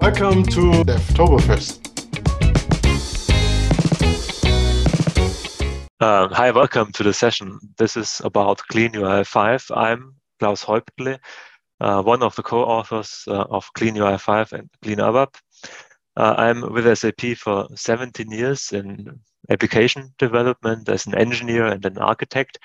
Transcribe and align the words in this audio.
Welcome 0.00 0.44
to 0.44 0.82
Devtoberfest. 0.82 1.78
Uh, 6.00 6.28
hi, 6.28 6.50
welcome 6.52 6.90
to 6.92 7.02
the 7.02 7.12
session. 7.12 7.60
This 7.76 7.98
is 7.98 8.22
about 8.24 8.62
Clean 8.70 8.90
UI 8.96 9.24
5. 9.24 9.70
I'm 9.76 10.14
Klaus 10.38 10.64
Häussler, 10.64 11.18
uh, 11.80 12.02
one 12.02 12.22
of 12.22 12.34
the 12.34 12.42
co-authors 12.42 13.24
uh, 13.28 13.44
of 13.50 13.70
Clean 13.74 13.94
UI 13.94 14.16
5 14.16 14.54
and 14.54 14.70
Clean 14.82 14.96
ABAP. 14.96 15.34
Uh, 16.16 16.34
I'm 16.38 16.72
with 16.72 16.98
SAP 16.98 17.36
for 17.36 17.68
17 17.74 18.30
years 18.30 18.72
in 18.72 19.20
application 19.50 20.14
development 20.18 20.88
as 20.88 21.06
an 21.06 21.14
engineer 21.14 21.66
and 21.66 21.84
an 21.84 21.98
architect. 21.98 22.58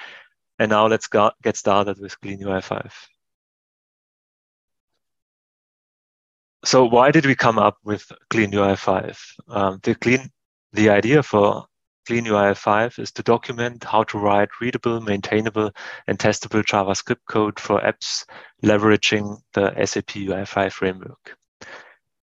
And 0.57 0.69
now 0.69 0.87
let's 0.87 1.09
get 1.43 1.57
started 1.57 1.99
with 1.99 2.17
Clean 2.21 2.41
UI 2.41 2.61
5. 2.61 3.09
So 6.65 6.83
why 6.83 7.11
did 7.11 7.27
we 7.27 7.35
come 7.35 7.59
up 7.59 7.77
with 7.83 8.11
Clean 8.31 8.51
UI 8.51 8.75
5? 8.75 9.21
Um, 9.49 9.79
the 9.83 9.93
clean 9.93 10.31
the 10.73 10.89
idea 10.89 11.21
for 11.21 11.67
Clean 12.07 12.25
UI 12.25 12.55
5 12.55 12.95
is 12.97 13.11
to 13.11 13.21
document 13.21 13.83
how 13.83 14.03
to 14.05 14.17
write 14.17 14.49
readable, 14.59 14.99
maintainable, 14.99 15.69
and 16.07 16.17
testable 16.17 16.63
JavaScript 16.63 17.23
code 17.29 17.59
for 17.59 17.79
apps 17.81 18.25
leveraging 18.63 19.37
the 19.53 19.73
SAP 19.85 20.07
UI5 20.07 20.71
framework. 20.71 21.37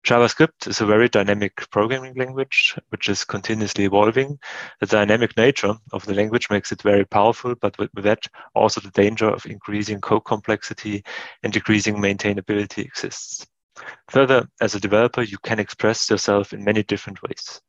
JavaScript 0.06 0.70
is 0.70 0.80
a 0.80 0.86
very 0.86 1.10
dynamic 1.10 1.70
programming 1.70 2.14
language, 2.16 2.78
which 2.92 3.10
is 3.10 3.26
continuously 3.26 3.84
evolving. 3.84 4.40
The 4.80 4.86
dynamic 4.86 5.36
nature 5.36 5.74
of 5.92 6.06
the 6.06 6.14
language 6.14 6.50
makes 6.50 6.72
it 6.72 6.82
very 6.82 7.04
powerful, 7.04 7.56
but 7.56 7.78
with, 7.78 7.90
with 7.94 8.06
that, 8.06 8.24
also 8.56 8.80
the 8.80 8.92
danger 8.92 9.30
of 9.30 9.46
increasing 9.46 10.00
code 10.00 10.24
complexity 10.24 11.04
and 11.44 11.52
decreasing 11.52 11.98
maintainability 11.98 12.86
exists. 12.86 13.46
Further, 14.10 14.48
as 14.62 14.76
a 14.76 14.80
developer, 14.80 15.22
you 15.22 15.38
can 15.40 15.60
express 15.60 16.10
yourself 16.10 16.54
in 16.54 16.64
many 16.64 16.84
different 16.84 17.22
ways. 17.24 17.62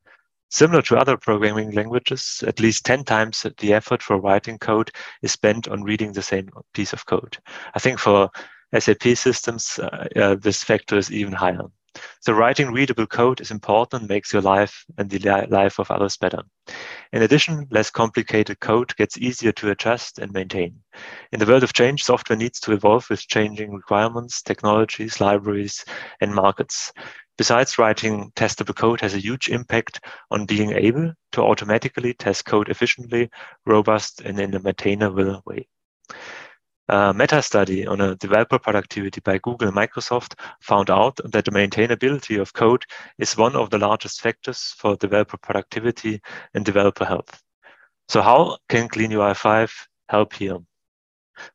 Similar 0.50 0.83
to 0.83 0.96
other 0.96 1.16
programming 1.16 1.70
languages, 1.70 2.42
at 2.47 2.58
least 2.58 2.84
10 2.84 3.05
times 3.05 3.47
the 3.58 3.72
effort 3.72 4.02
for 4.02 4.20
writing 4.20 4.58
code 4.58 4.91
is 5.22 5.33
spent 5.33 5.69
on 5.69 5.84
reading 5.84 6.12
the 6.12 6.22
same 6.22 6.48
piece 6.75 6.92
of 6.92 7.06
code. 7.06 7.39
I 7.75 7.78
think 7.78 8.00
for 8.00 8.30
SAP 8.77 9.02
systems, 9.14 9.78
uh, 9.78 10.08
uh, 10.17 10.34
this 10.34 10.64
factor 10.64 10.97
is 10.97 11.12
even 11.12 11.33
higher. 11.33 11.62
So 12.20 12.33
writing 12.33 12.72
readable 12.72 13.06
code 13.06 13.41
is 13.41 13.50
important, 13.50 14.08
makes 14.08 14.33
your 14.33 14.42
life 14.42 14.84
and 14.98 15.10
the 15.10 15.46
life 15.48 15.78
of 15.78 15.91
others 15.91 16.16
better. 16.16 16.42
In 17.12 17.22
addition, 17.22 17.66
less 17.70 17.91
complicated 17.91 18.60
code 18.60 18.94
gets 18.96 19.19
easier 19.19 19.52
to 19.52 19.70
adjust 19.70 20.18
and 20.18 20.33
maintain. 20.33 20.83
In 21.33 21.41
the 21.41 21.46
world 21.46 21.64
of 21.64 21.72
change, 21.72 22.05
software 22.05 22.36
needs 22.36 22.61
to 22.61 22.72
evolve 22.72 23.08
with 23.11 23.27
changing 23.27 23.72
requirements, 23.72 24.42
technologies, 24.42 25.20
libraries, 25.20 25.84
and 26.20 26.34
markets. 26.34 26.92
Besides, 27.38 27.78
writing 27.78 28.30
testable 28.36 28.77
code 28.77 29.00
has 29.00 29.14
a 29.14 29.20
huge 29.20 29.48
impact 29.48 30.05
on 30.30 30.46
being 30.46 30.72
able 30.72 31.12
to 31.33 31.42
automatically 31.42 32.14
test 32.14 32.44
code 32.44 32.68
efficiently, 32.68 33.30
robust, 33.64 34.20
and 34.20 34.38
in 34.38 34.55
a 34.55 34.61
maintainable 34.61 35.42
way. 35.46 35.66
Äh, 36.91 37.10
a 37.10 37.14
meta 37.14 37.41
study 37.41 37.86
on 37.86 38.00
a 38.00 38.16
developer 38.16 38.58
productivity 38.58 39.20
by 39.20 39.38
Google 39.38 39.69
and 39.69 39.77
Microsoft 39.77 40.34
found 40.60 40.91
out 40.91 41.20
that 41.24 41.44
the 41.44 41.52
maintainability 41.52 42.41
of 42.41 42.52
code 42.52 42.84
is 43.16 43.36
one 43.36 43.55
of 43.55 43.70
the 43.70 43.78
largest 43.78 44.20
factors 44.20 44.74
for 44.77 44.96
developer 44.96 45.36
productivity 45.36 46.20
and 46.52 46.64
developer 46.64 47.05
health. 47.05 47.41
So 48.08 48.22
how 48.22 48.58
can 48.68 48.88
Clean 48.88 49.12
UI 49.12 49.34
5 49.34 49.88
help 50.08 50.33
here? 50.33 50.58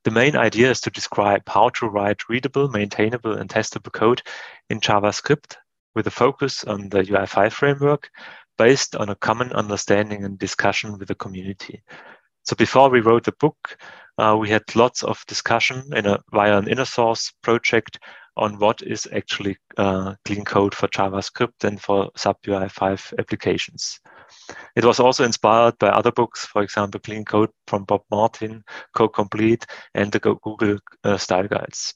The 0.05 0.11
main 0.11 0.37
idea 0.37 0.71
is 0.71 0.79
to 0.81 0.89
describe 0.89 1.43
how 1.47 1.67
to 1.69 1.87
write 1.87 2.29
readable, 2.29 2.69
maintainable, 2.69 3.33
and 3.33 3.49
testable 3.49 3.91
code 3.91 4.21
in 4.69 4.79
JavaScript 4.79 5.57
with 5.95 6.07
a 6.07 6.11
focus 6.11 6.63
on 6.63 6.87
the 6.87 7.03
UI5 7.03 7.51
framework 7.51 8.09
based 8.57 8.95
on 8.95 9.09
a 9.09 9.15
common 9.15 9.51
understanding 9.51 10.23
and 10.23 10.39
discussion 10.39 10.97
with 10.97 11.09
the 11.09 11.15
community. 11.15 11.83
So 12.45 12.55
before 12.55 12.89
we 12.89 13.01
wrote 13.01 13.23
the 13.23 13.33
book, 13.33 13.77
uh, 14.17 14.37
we 14.39 14.49
had 14.49 14.63
lots 14.75 15.03
of 15.03 15.25
discussion 15.27 15.83
in 15.95 16.05
a, 16.05 16.19
via 16.31 16.57
an 16.57 16.67
inner 16.67 16.85
source 16.85 17.33
project 17.41 17.99
on 18.37 18.59
what 18.59 18.81
is 18.81 19.07
actually 19.13 19.57
uh, 19.77 20.13
clean 20.25 20.43
code 20.43 20.75
for 20.75 20.87
JavaScript 20.89 21.63
and 21.63 21.81
for 21.81 22.11
SAP 22.15 22.41
UI5 22.43 23.17
applications. 23.17 23.99
It 24.75 24.85
was 24.85 24.99
also 24.99 25.23
inspired 25.23 25.77
by 25.79 25.87
other 25.87 26.11
books, 26.11 26.45
for 26.45 26.61
example, 26.61 26.99
Clean 26.99 27.23
Code 27.23 27.49
from 27.67 27.85
Bob 27.85 28.01
Martin, 28.11 28.63
Code 28.93 29.13
Complete, 29.13 29.65
and 29.93 30.11
the 30.11 30.19
Google 30.19 30.79
uh, 31.03 31.17
style 31.17 31.47
guides. 31.47 31.93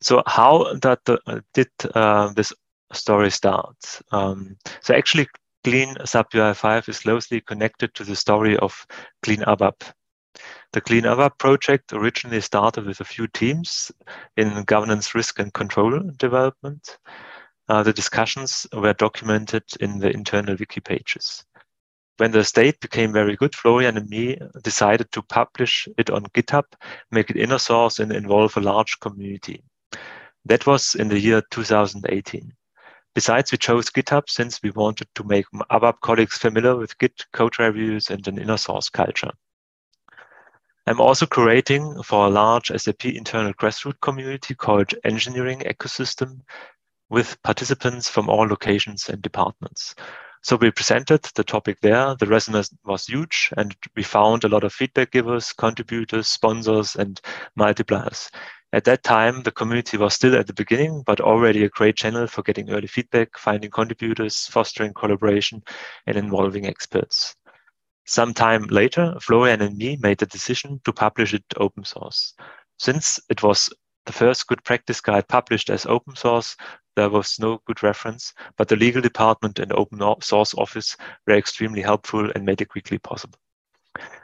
So 0.00 0.22
how 0.26 0.74
that 0.82 1.00
uh, 1.08 1.40
did 1.52 1.68
uh, 1.94 2.32
this 2.34 2.52
story 2.92 3.30
start? 3.30 3.76
Um, 4.12 4.56
so 4.80 4.94
actually, 4.94 5.26
Clean 5.64 5.96
SAP 6.04 6.32
UI5 6.32 6.90
is 6.90 7.00
closely 7.00 7.40
connected 7.40 7.94
to 7.94 8.04
the 8.04 8.14
story 8.14 8.54
of 8.58 8.86
Clean 9.22 9.40
ABAP. 9.40 9.94
The 10.74 10.82
Clean 10.82 11.04
ABAP 11.04 11.38
project 11.38 11.94
originally 11.94 12.42
started 12.42 12.84
with 12.84 13.00
a 13.00 13.04
few 13.04 13.26
teams 13.28 13.90
in 14.36 14.64
governance, 14.64 15.14
risk, 15.14 15.38
and 15.38 15.54
control 15.54 16.00
development. 16.18 16.98
Uh, 17.66 17.82
the 17.82 17.94
discussions 17.94 18.66
were 18.74 18.92
documented 18.92 19.62
in 19.80 19.98
the 19.98 20.10
internal 20.10 20.54
wiki 20.54 20.80
pages. 20.80 21.46
When 22.18 22.30
the 22.30 22.44
state 22.44 22.78
became 22.80 23.14
very 23.14 23.34
good, 23.34 23.54
Florian 23.54 23.96
and 23.96 24.08
me 24.10 24.38
decided 24.62 25.10
to 25.12 25.22
publish 25.22 25.88
it 25.96 26.10
on 26.10 26.26
GitHub, 26.26 26.64
make 27.10 27.30
it 27.30 27.38
inner 27.38 27.58
source, 27.58 28.00
and 28.00 28.12
involve 28.12 28.54
a 28.58 28.60
large 28.60 29.00
community. 29.00 29.64
That 30.44 30.66
was 30.66 30.94
in 30.94 31.08
the 31.08 31.18
year 31.18 31.42
2018. 31.50 32.52
Besides, 33.14 33.52
we 33.52 33.58
chose 33.58 33.90
GitHub 33.90 34.28
since 34.28 34.60
we 34.62 34.70
wanted 34.70 35.08
to 35.14 35.24
make 35.24 35.46
ABAP 35.70 36.00
colleagues 36.00 36.36
familiar 36.36 36.76
with 36.76 36.98
Git 36.98 37.24
code 37.32 37.58
reviews 37.58 38.10
and 38.10 38.26
an 38.26 38.38
inner 38.38 38.56
source 38.56 38.88
culture. 38.88 39.30
I'm 40.86 41.00
also 41.00 41.24
curating 41.24 42.04
for 42.04 42.26
a 42.26 42.30
large 42.30 42.72
SAP 42.76 43.06
internal 43.06 43.54
grassroots 43.54 44.00
community 44.00 44.54
called 44.54 44.94
Engineering 45.04 45.60
Ecosystem 45.60 46.40
with 47.08 47.40
participants 47.42 48.08
from 48.08 48.28
all 48.28 48.46
locations 48.46 49.08
and 49.08 49.22
departments. 49.22 49.94
So 50.42 50.56
we 50.56 50.70
presented 50.70 51.22
the 51.36 51.44
topic 51.44 51.80
there. 51.80 52.16
The 52.16 52.26
resonance 52.26 52.74
was 52.84 53.06
huge, 53.06 53.50
and 53.56 53.74
we 53.96 54.02
found 54.02 54.44
a 54.44 54.48
lot 54.48 54.62
of 54.62 54.74
feedback 54.74 55.12
givers, 55.12 55.54
contributors, 55.54 56.28
sponsors, 56.28 56.96
and 56.96 57.18
multipliers. 57.58 58.28
At 58.74 58.82
that 58.86 59.04
time, 59.04 59.44
the 59.44 59.52
community 59.52 59.96
was 59.96 60.14
still 60.14 60.34
at 60.34 60.48
the 60.48 60.52
beginning, 60.52 61.04
but 61.06 61.20
already 61.20 61.62
a 61.62 61.68
great 61.68 61.94
channel 61.94 62.26
for 62.26 62.42
getting 62.42 62.70
early 62.70 62.88
feedback, 62.88 63.38
finding 63.38 63.70
contributors, 63.70 64.48
fostering 64.48 64.92
collaboration, 64.92 65.62
and 66.08 66.16
involving 66.16 66.66
experts. 66.66 67.36
Some 68.04 68.34
time 68.34 68.64
later, 68.64 69.14
Florian 69.20 69.62
and 69.62 69.76
me 69.76 69.96
made 70.02 70.18
the 70.18 70.26
decision 70.26 70.80
to 70.84 70.92
publish 70.92 71.34
it 71.34 71.44
open 71.56 71.84
source. 71.84 72.34
Since 72.80 73.20
it 73.30 73.44
was 73.44 73.72
the 74.06 74.12
first 74.12 74.48
good 74.48 74.64
practice 74.64 75.00
guide 75.00 75.28
published 75.28 75.70
as 75.70 75.86
open 75.86 76.16
source, 76.16 76.56
there 76.96 77.10
was 77.10 77.38
no 77.38 77.62
good 77.68 77.80
reference, 77.84 78.34
but 78.56 78.66
the 78.66 78.74
legal 78.74 79.00
department 79.00 79.60
and 79.60 79.72
open 79.72 80.00
source 80.20 80.52
office 80.54 80.96
were 81.28 81.36
extremely 81.36 81.80
helpful 81.80 82.28
and 82.34 82.44
made 82.44 82.60
it 82.60 82.70
quickly 82.70 82.98
possible. 82.98 83.38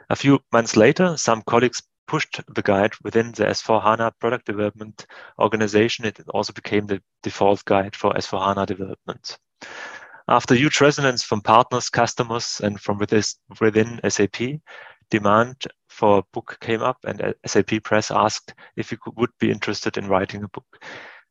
A 0.09 0.15
few 0.17 0.41
months 0.51 0.75
later, 0.75 1.15
some 1.15 1.41
colleagues 1.43 1.81
pushed 2.11 2.41
the 2.53 2.61
guide 2.61 2.91
within 3.05 3.27
the 3.31 3.45
S4HANA 3.45 4.11
product 4.19 4.45
development 4.45 5.05
organization. 5.39 6.03
It 6.03 6.19
also 6.33 6.51
became 6.51 6.85
the 6.85 7.01
default 7.23 7.63
guide 7.63 7.95
for 7.95 8.11
S4HANA 8.11 8.65
development. 8.65 9.37
After 10.27 10.53
huge 10.53 10.81
resonance 10.81 11.23
from 11.23 11.39
partners, 11.39 11.89
customers, 11.89 12.59
and 12.61 12.77
from 12.81 12.97
within 12.97 14.01
SAP, 14.09 14.59
demand 15.09 15.55
for 15.87 16.17
a 16.17 16.23
book 16.33 16.57
came 16.59 16.81
up, 16.81 16.97
and 17.05 17.33
SAP 17.45 17.81
Press 17.81 18.11
asked 18.11 18.55
if 18.75 18.91
we 18.91 18.97
would 19.15 19.31
be 19.39 19.49
interested 19.49 19.95
in 19.95 20.09
writing 20.09 20.43
a 20.43 20.49
book. 20.49 20.83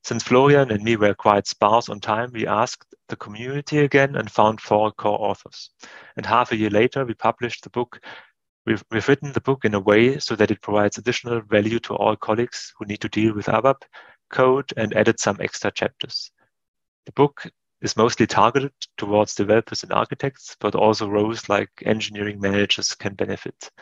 Since 0.02 0.22
Florian 0.22 0.70
and 0.70 0.82
me 0.82 0.96
were 0.96 1.12
quite 1.12 1.46
sparse 1.46 1.90
on 1.90 2.00
time, 2.00 2.30
we 2.32 2.46
asked 2.46 2.94
the 3.08 3.16
community 3.16 3.80
again 3.80 4.16
and 4.16 4.30
found 4.30 4.62
four 4.62 4.92
core 4.92 5.20
authors. 5.20 5.72
And 6.16 6.24
half 6.24 6.52
a 6.52 6.56
year 6.56 6.70
later, 6.70 7.04
we 7.04 7.12
published 7.12 7.64
the 7.64 7.70
book 7.70 8.00
We've, 8.70 8.84
we've 8.92 9.08
written 9.08 9.32
the 9.32 9.40
book 9.40 9.64
in 9.64 9.74
a 9.74 9.80
way 9.80 10.20
so 10.20 10.36
that 10.36 10.52
it 10.52 10.62
provides 10.62 10.96
additional 10.96 11.40
value 11.40 11.80
to 11.80 11.94
all 11.96 12.14
colleagues 12.14 12.72
who 12.78 12.84
need 12.84 13.00
to 13.00 13.08
deal 13.08 13.34
with 13.34 13.46
ABAP 13.46 13.82
code 14.30 14.72
and 14.76 14.94
added 14.94 15.18
some 15.18 15.38
extra 15.40 15.72
chapters. 15.72 16.30
The 17.06 17.10
book 17.10 17.50
is 17.82 17.96
mostly 17.96 18.28
targeted 18.28 18.70
towards 18.96 19.34
developers 19.34 19.82
and 19.82 19.92
architects, 19.92 20.56
but 20.60 20.76
also 20.76 21.08
roles 21.08 21.48
like 21.48 21.68
engineering 21.84 22.38
managers 22.38 22.94
can 22.94 23.14
benefit. 23.14 23.72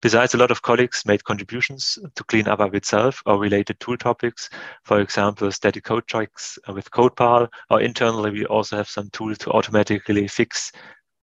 Besides, 0.00 0.32
a 0.32 0.38
lot 0.38 0.50
of 0.50 0.62
colleagues 0.62 1.04
made 1.04 1.24
contributions 1.24 1.98
to 2.14 2.24
clean 2.24 2.46
ABAP 2.46 2.74
itself 2.74 3.22
or 3.26 3.38
related 3.38 3.78
tool 3.80 3.98
topics. 3.98 4.48
For 4.84 5.02
example, 5.02 5.52
static 5.52 5.84
code 5.84 6.06
checks 6.06 6.58
with 6.72 6.90
CodePal, 6.90 7.48
or 7.68 7.82
internally, 7.82 8.30
we 8.30 8.46
also 8.46 8.78
have 8.78 8.88
some 8.88 9.10
tools 9.10 9.36
to 9.38 9.50
automatically 9.50 10.26
fix 10.26 10.72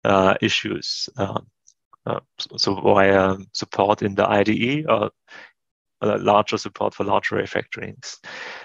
uh, 0.05 0.35
issues. 0.43 1.09
Um, 1.17 1.47
uh, 2.07 2.21
so 2.57 2.75
via 2.81 3.37
support 3.53 4.03
in 4.03 4.15
the 4.15 4.29
IDE 4.29 4.87
or 4.89 5.11
a 6.03 6.19
larger 6.19 6.59
support 6.59 6.95
for 6.95 7.05
larger 7.05 7.37
refactorings. 7.37 8.19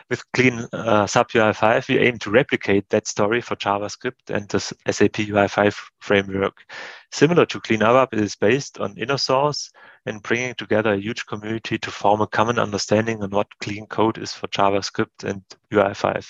With 0.10 0.24
Clean 0.34 0.66
uh, 0.74 1.06
SAP 1.06 1.32
UI5, 1.32 1.88
we 1.88 2.00
aim 2.00 2.18
to 2.20 2.32
replicate 2.32 2.90
that 2.90 3.08
story 3.08 3.42
for 3.42 3.56
JavaScript 3.56 4.30
and 4.30 4.50
the 4.50 4.60
SAP 4.60 5.14
UI5 5.14 5.76
framework. 6.00 6.64
Similar 7.12 7.46
to 7.48 7.60
Clean 7.60 7.80
ABAP, 7.80 8.14
it 8.14 8.20
is 8.20 8.36
based 8.36 8.80
on 8.80 8.98
inner 8.98 9.18
source 9.18 9.70
and 10.06 10.24
bringing 10.24 10.56
together 10.56 10.94
a 10.94 11.00
huge 11.00 11.26
community 11.28 11.78
to 11.78 11.92
form 11.92 12.22
a 12.22 12.28
common 12.28 12.58
understanding 12.58 13.22
on 13.22 13.30
what 13.30 13.48
clean 13.62 13.86
code 13.86 14.18
is 14.18 14.34
for 14.34 14.48
JavaScript 14.48 15.24
and 15.24 15.44
UI5. 15.72 16.26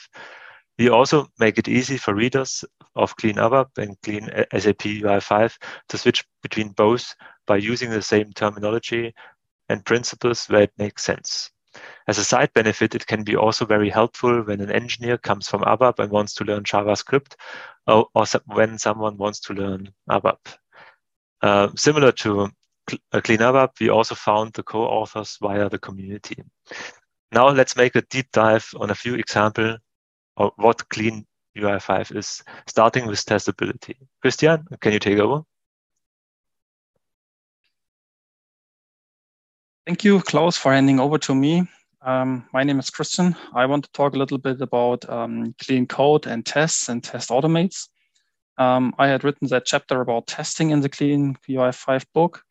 We 0.77 0.89
also 0.89 1.27
make 1.39 1.57
it 1.57 1.67
easy 1.67 1.97
for 1.97 2.13
readers 2.13 2.63
of 2.95 3.15
Clean 3.15 3.35
ABAP 3.35 3.77
and 3.77 3.99
Clean 4.03 4.25
SAP 4.25 4.83
UI5 5.01 5.57
to 5.89 5.97
switch 5.97 6.23
between 6.43 6.69
both 6.69 7.15
by 7.47 7.57
using 7.57 7.89
the 7.89 8.01
same 8.01 8.31
terminology 8.33 9.13
and 9.69 9.85
principles 9.85 10.45
where 10.45 10.63
it 10.63 10.73
makes 10.77 11.03
sense. 11.03 11.49
As 12.07 12.17
a 12.17 12.23
side 12.23 12.51
benefit, 12.53 12.95
it 12.95 13.05
can 13.05 13.23
be 13.23 13.35
also 13.35 13.65
very 13.65 13.89
helpful 13.89 14.41
when 14.43 14.61
an 14.61 14.71
engineer 14.71 15.17
comes 15.17 15.47
from 15.47 15.61
ABAP 15.61 15.99
and 15.99 16.11
wants 16.11 16.33
to 16.35 16.43
learn 16.43 16.63
JavaScript, 16.63 17.35
or, 17.87 18.07
or 18.15 18.25
when 18.45 18.77
someone 18.77 19.17
wants 19.17 19.39
to 19.41 19.53
learn 19.53 19.91
ABAP. 20.09 20.37
Uh, 21.41 21.69
similar 21.75 22.11
to 22.11 22.49
uh, 23.11 23.21
Clean 23.21 23.39
ABAP, 23.39 23.79
we 23.79 23.89
also 23.89 24.15
found 24.15 24.53
the 24.53 24.63
co-authors 24.63 25.37
via 25.41 25.69
the 25.69 25.79
community. 25.79 26.35
Now 27.31 27.49
let's 27.49 27.75
make 27.75 27.95
a 27.95 28.01
deep 28.03 28.31
dive 28.31 28.67
on 28.79 28.89
a 28.89 28.95
few 28.95 29.15
examples 29.15 29.79
of 30.37 30.53
what 30.55 30.87
Clean 30.89 31.25
UI5 31.57 32.15
is, 32.15 32.43
starting 32.67 33.07
with 33.07 33.25
testability. 33.25 33.95
Christian, 34.21 34.65
can 34.79 34.93
you 34.93 34.99
take 34.99 35.19
over? 35.19 35.43
Thank 39.85 40.03
you, 40.03 40.21
Klaus, 40.21 40.57
for 40.57 40.73
handing 40.73 40.99
over 40.99 41.17
to 41.19 41.33
me. 41.33 41.67
Um, 42.01 42.45
my 42.53 42.63
name 42.63 42.79
is 42.79 42.89
Christian. 42.89 43.35
I 43.53 43.65
want 43.65 43.85
to 43.85 43.91
talk 43.91 44.13
a 44.13 44.17
little 44.17 44.37
bit 44.37 44.61
about 44.61 45.09
um, 45.09 45.55
clean 45.63 45.87
code 45.87 46.27
and 46.27 46.45
tests 46.45 46.89
and 46.89 47.03
test 47.03 47.29
automates. 47.29 47.87
Um, 48.57 48.93
I 48.97 49.07
had 49.07 49.23
written 49.23 49.47
that 49.49 49.65
chapter 49.65 50.01
about 50.01 50.27
testing 50.27 50.71
in 50.71 50.81
the 50.81 50.89
Clean 50.89 51.35
UI5 51.47 52.05
book 52.13 52.43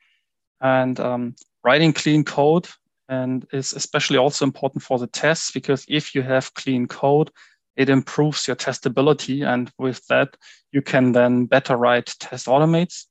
and 0.60 0.98
um, 0.98 1.34
writing 1.64 1.92
clean 1.92 2.24
code 2.24 2.68
and 3.08 3.46
is 3.52 3.72
especially 3.72 4.18
also 4.18 4.44
important 4.44 4.82
for 4.82 4.98
the 4.98 5.06
tests 5.06 5.50
because 5.50 5.84
if 5.88 6.14
you 6.14 6.22
have 6.22 6.54
clean 6.54 6.86
code, 6.86 7.30
it 7.76 7.88
improves 7.88 8.46
your 8.46 8.56
testability. 8.56 9.46
And 9.46 9.70
with 9.78 10.06
that, 10.06 10.36
you 10.72 10.82
can 10.82 11.12
then 11.12 11.46
better 11.46 11.76
write 11.76 12.14
test 12.18 12.46
automates. 12.46 13.04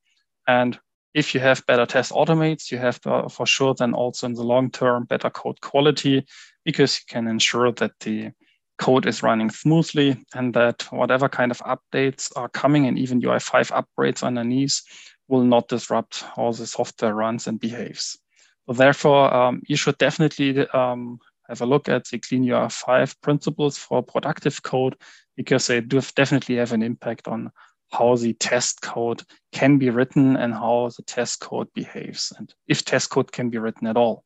And 0.47 0.79
if 1.13 1.33
you 1.33 1.39
have 1.39 1.65
better 1.65 1.85
test 1.85 2.11
automates, 2.11 2.71
you 2.71 2.77
have 2.77 2.99
uh, 3.05 3.29
for 3.29 3.45
sure 3.45 3.73
then 3.73 3.93
also 3.93 4.27
in 4.27 4.33
the 4.33 4.43
long 4.43 4.69
term 4.69 5.05
better 5.05 5.29
code 5.29 5.61
quality 5.61 6.25
because 6.65 6.99
you 6.99 7.05
can 7.07 7.27
ensure 7.27 7.71
that 7.73 7.93
the 8.01 8.31
code 8.77 9.05
is 9.05 9.23
running 9.23 9.49
smoothly 9.49 10.17
and 10.33 10.53
that 10.53 10.81
whatever 10.91 11.29
kind 11.29 11.51
of 11.51 11.59
updates 11.59 12.31
are 12.35 12.49
coming 12.49 12.85
and 12.85 12.99
even 12.99 13.21
UI5 13.21 13.71
upgrades 13.71 14.23
underneath 14.23 14.81
will 15.27 15.43
not 15.43 15.69
disrupt 15.69 16.23
how 16.35 16.51
the 16.51 16.67
software 16.67 17.13
runs 17.13 17.47
and 17.47 17.59
behaves. 17.59 18.19
So 18.67 18.73
therefore, 18.73 19.33
um, 19.33 19.61
you 19.67 19.77
should 19.77 19.97
definitely 19.97 20.67
um, 20.69 21.19
have 21.49 21.61
a 21.61 21.65
look 21.65 21.89
at 21.89 22.05
the 22.05 22.19
Clean 22.19 22.43
UI5 22.43 23.21
principles 23.21 23.77
for 23.77 24.01
productive 24.01 24.61
code 24.63 24.95
because 25.35 25.67
they 25.67 25.81
do 25.81 26.01
definitely 26.15 26.55
have 26.55 26.73
an 26.73 26.83
impact 26.83 27.27
on 27.27 27.51
how 27.91 28.15
the 28.15 28.33
test 28.33 28.81
code 28.81 29.21
can 29.51 29.77
be 29.77 29.89
written 29.89 30.35
and 30.35 30.53
how 30.53 30.89
the 30.97 31.03
test 31.03 31.39
code 31.39 31.67
behaves, 31.73 32.33
and 32.37 32.53
if 32.67 32.83
test 32.83 33.09
code 33.09 33.31
can 33.31 33.49
be 33.49 33.57
written 33.57 33.87
at 33.87 33.97
all. 33.97 34.23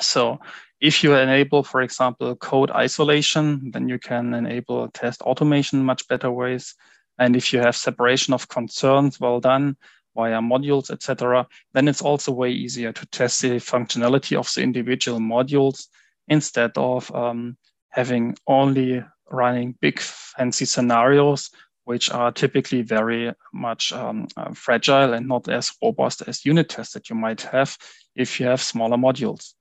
So 0.00 0.38
if 0.80 1.02
you 1.02 1.14
enable, 1.14 1.62
for 1.62 1.82
example, 1.82 2.34
code 2.36 2.70
isolation, 2.70 3.70
then 3.72 3.88
you 3.88 3.98
can 3.98 4.34
enable 4.34 4.88
test 4.88 5.22
automation 5.22 5.84
much 5.84 6.06
better 6.08 6.30
ways. 6.30 6.74
And 7.18 7.36
if 7.36 7.52
you 7.52 7.60
have 7.60 7.76
separation 7.76 8.32
of 8.32 8.48
concerns 8.48 9.20
well 9.20 9.40
done 9.40 9.76
via 10.14 10.40
modules, 10.40 10.90
etc., 10.90 11.46
then 11.72 11.88
it's 11.88 12.02
also 12.02 12.32
way 12.32 12.50
easier 12.50 12.92
to 12.92 13.06
test 13.06 13.42
the 13.42 13.56
functionality 13.56 14.36
of 14.38 14.52
the 14.54 14.62
individual 14.62 15.18
modules 15.18 15.88
instead 16.30 16.70
of 16.76 17.14
um, 17.14 17.58
having 17.90 18.34
only 18.46 19.04
running 19.30 19.74
big 19.80 20.00
fancy 20.00 20.64
scenarios 20.64 21.50
which 21.84 22.10
are 22.10 22.30
typically 22.30 22.82
very 22.82 23.32
much 23.52 23.92
um, 23.92 24.28
uh, 24.36 24.52
fragile 24.52 25.12
and 25.12 25.26
not 25.26 25.48
as 25.48 25.72
robust 25.82 26.22
as 26.26 26.44
unit 26.44 26.68
tests 26.68 26.94
that 26.94 27.10
you 27.10 27.16
might 27.16 27.40
have 27.40 27.76
if 28.14 28.38
you 28.38 28.46
have 28.46 28.62
smaller 28.62 28.96
modules. 28.96 29.54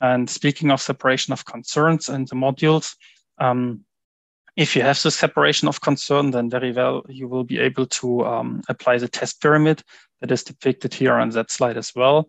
And 0.00 0.28
speaking 0.28 0.70
of 0.70 0.82
separation 0.82 1.32
of 1.32 1.46
concerns 1.46 2.08
and 2.08 2.28
the 2.28 2.34
modules, 2.34 2.96
um, 3.38 3.84
if 4.56 4.76
you 4.76 4.82
have 4.82 5.00
the 5.02 5.10
separation 5.10 5.68
of 5.68 5.80
concern, 5.80 6.32
then 6.32 6.50
very 6.50 6.72
well 6.72 7.02
you 7.08 7.28
will 7.28 7.44
be 7.44 7.58
able 7.58 7.86
to 7.86 8.26
um, 8.26 8.62
apply 8.68 8.98
the 8.98 9.08
test 9.08 9.40
pyramid 9.40 9.82
that 10.20 10.30
is 10.30 10.44
depicted 10.44 10.92
here 10.92 11.14
on 11.14 11.30
that 11.30 11.50
slide 11.50 11.78
as 11.78 11.94
well. 11.94 12.28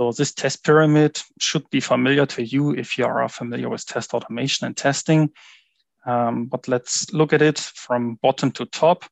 So 0.00 0.12
this 0.12 0.32
test 0.32 0.64
pyramid 0.64 1.20
should 1.40 1.68
be 1.68 1.78
familiar 1.78 2.24
to 2.24 2.42
you 2.42 2.70
if 2.70 2.96
you 2.96 3.04
are 3.04 3.28
familiar 3.28 3.68
with 3.68 3.84
test 3.84 4.14
automation 4.14 4.66
and 4.66 4.74
testing. 4.74 5.28
Um, 6.06 6.46
but 6.46 6.66
let's 6.68 7.12
look 7.12 7.34
at 7.34 7.42
it 7.42 7.58
from 7.58 8.14
bottom 8.22 8.50
to 8.52 8.64
top 8.64 9.04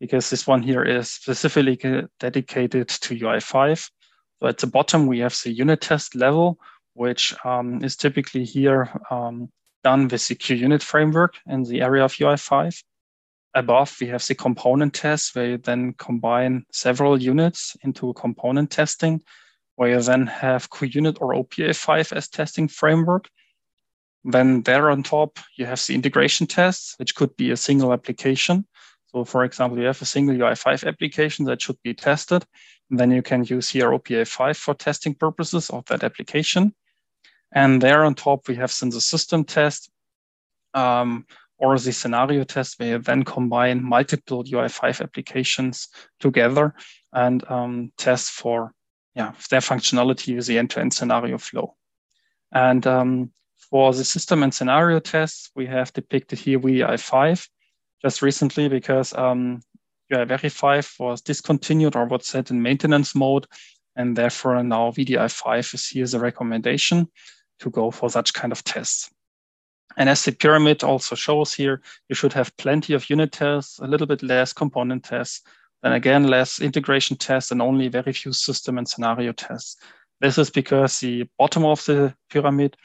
because 0.00 0.30
this 0.30 0.44
one 0.44 0.60
here 0.60 0.82
is 0.82 1.12
specifically 1.12 1.78
dedicated 2.18 2.88
to 2.88 3.14
UI5. 3.14 3.88
So 4.40 4.48
at 4.48 4.58
the 4.58 4.66
bottom, 4.66 5.06
we 5.06 5.20
have 5.20 5.38
the 5.44 5.52
unit 5.52 5.80
test 5.80 6.16
level, 6.16 6.58
which 6.94 7.32
um, 7.44 7.84
is 7.84 7.94
typically 7.94 8.44
here 8.44 8.90
um, 9.12 9.48
done 9.84 10.08
with 10.08 10.26
the 10.26 10.34
QUnit 10.34 10.82
framework 10.82 11.34
in 11.46 11.62
the 11.62 11.82
area 11.82 12.04
of 12.04 12.14
UI5. 12.14 12.82
Above, 13.54 13.96
we 14.00 14.08
have 14.08 14.26
the 14.26 14.34
component 14.34 14.92
test, 14.92 15.36
where 15.36 15.50
you 15.50 15.58
then 15.58 15.94
combine 15.98 16.64
several 16.72 17.22
units 17.22 17.76
into 17.84 18.12
component 18.14 18.72
testing, 18.72 19.22
where 19.76 19.90
you 19.90 20.00
then 20.00 20.26
have 20.26 20.70
QUnit 20.70 21.18
or 21.20 21.34
OPA5 21.34 22.16
as 22.16 22.28
testing 22.28 22.68
framework. 22.68 23.28
Then 24.24 24.62
there 24.62 24.90
on 24.90 25.02
top, 25.02 25.38
you 25.56 25.66
have 25.66 25.84
the 25.86 25.94
integration 25.94 26.46
tests, 26.46 26.94
which 26.98 27.14
could 27.14 27.36
be 27.36 27.50
a 27.50 27.56
single 27.56 27.92
application. 27.92 28.66
So 29.06 29.24
for 29.24 29.44
example, 29.44 29.78
you 29.78 29.86
have 29.86 30.00
a 30.00 30.06
single 30.06 30.36
UI5 30.36 30.86
application 30.86 31.44
that 31.46 31.60
should 31.60 31.80
be 31.82 31.94
tested. 31.94 32.44
And 32.90 33.00
then 33.00 33.10
you 33.10 33.22
can 33.22 33.44
use 33.44 33.70
here 33.70 33.90
OPA5 33.90 34.56
for 34.56 34.74
testing 34.74 35.14
purposes 35.14 35.70
of 35.70 35.84
that 35.86 36.04
application. 36.04 36.74
And 37.52 37.82
there 37.82 38.04
on 38.04 38.14
top, 38.14 38.48
we 38.48 38.56
have 38.56 38.70
since 38.70 38.94
the 38.94 39.00
system 39.00 39.44
test 39.44 39.90
um, 40.74 41.26
or 41.58 41.78
the 41.78 41.92
scenario 41.92 42.44
test 42.44 42.78
where 42.78 42.90
you 42.90 42.98
then 42.98 43.24
combine 43.24 43.82
multiple 43.82 44.44
UI5 44.44 45.02
applications 45.02 45.88
together 46.20 46.74
and 47.12 47.48
um, 47.50 47.92
test 47.98 48.30
for 48.30 48.72
yeah, 49.14 49.32
their 49.50 49.60
functionality 49.60 50.36
with 50.36 50.46
the 50.46 50.58
end-to-end 50.58 50.92
scenario 50.92 51.38
flow. 51.38 51.74
And 52.52 52.86
um, 52.86 53.32
for 53.70 53.92
the 53.92 54.04
system 54.04 54.42
and 54.42 54.52
scenario 54.52 55.00
tests, 55.00 55.50
we 55.54 55.66
have 55.66 55.92
depicted 55.92 56.38
here 56.38 56.58
wdi5 56.58 57.48
just 58.02 58.22
recently 58.22 58.68
because 58.68 59.14
um, 59.14 59.60
UI5 60.12 61.00
was 61.00 61.22
discontinued 61.22 61.96
or 61.96 62.06
was 62.06 62.26
set 62.26 62.50
in 62.50 62.62
maintenance 62.62 63.14
mode. 63.14 63.46
And 63.96 64.16
therefore 64.16 64.62
now 64.62 64.90
wdi5 64.90 65.74
is 65.74 65.88
here 65.88 66.02
as 66.02 66.14
a 66.14 66.20
recommendation 66.20 67.08
to 67.60 67.70
go 67.70 67.90
for 67.90 68.10
such 68.10 68.32
kind 68.34 68.52
of 68.52 68.64
tests. 68.64 69.10
And 69.96 70.08
as 70.08 70.24
the 70.24 70.32
pyramid 70.32 70.82
also 70.82 71.14
shows 71.14 71.52
here, 71.52 71.82
you 72.08 72.14
should 72.14 72.32
have 72.32 72.56
plenty 72.56 72.94
of 72.94 73.10
unit 73.10 73.32
tests, 73.32 73.78
a 73.78 73.86
little 73.86 74.06
bit 74.06 74.22
less 74.22 74.52
component 74.52 75.04
tests, 75.04 75.42
then 75.82 75.92
again, 75.92 76.28
less 76.28 76.60
integration 76.60 77.16
tests 77.16 77.50
and 77.50 77.60
only 77.60 77.88
very 77.88 78.12
few 78.12 78.32
system 78.32 78.78
and 78.78 78.88
scenario 78.88 79.32
tests. 79.32 79.76
This 80.20 80.38
is 80.38 80.50
because 80.50 81.00
the 81.00 81.28
bottom 81.38 81.64
of 81.64 81.84
the 81.84 82.14
pyramid 82.30 82.76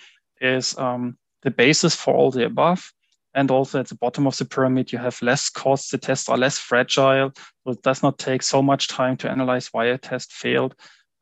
is 0.41 0.77
um, 0.77 1.17
the 1.43 1.51
basis 1.51 1.95
for 1.95 2.15
all 2.15 2.31
the 2.31 2.45
above. 2.45 2.91
And 3.35 3.51
also 3.51 3.79
at 3.79 3.87
the 3.87 3.95
bottom 3.95 4.25
of 4.25 4.35
the 4.35 4.45
pyramid, 4.45 4.91
you 4.91 4.97
have 4.97 5.21
less 5.21 5.47
costs. 5.47 5.91
The 5.91 5.99
tests 5.99 6.27
are 6.27 6.37
less 6.37 6.57
fragile. 6.57 7.31
So 7.63 7.73
it 7.73 7.83
does 7.83 8.01
not 8.01 8.17
take 8.17 8.41
so 8.41 8.63
much 8.63 8.87
time 8.87 9.15
to 9.17 9.29
analyze 9.29 9.67
why 9.71 9.85
a 9.85 9.97
test 9.99 10.33
failed. 10.33 10.73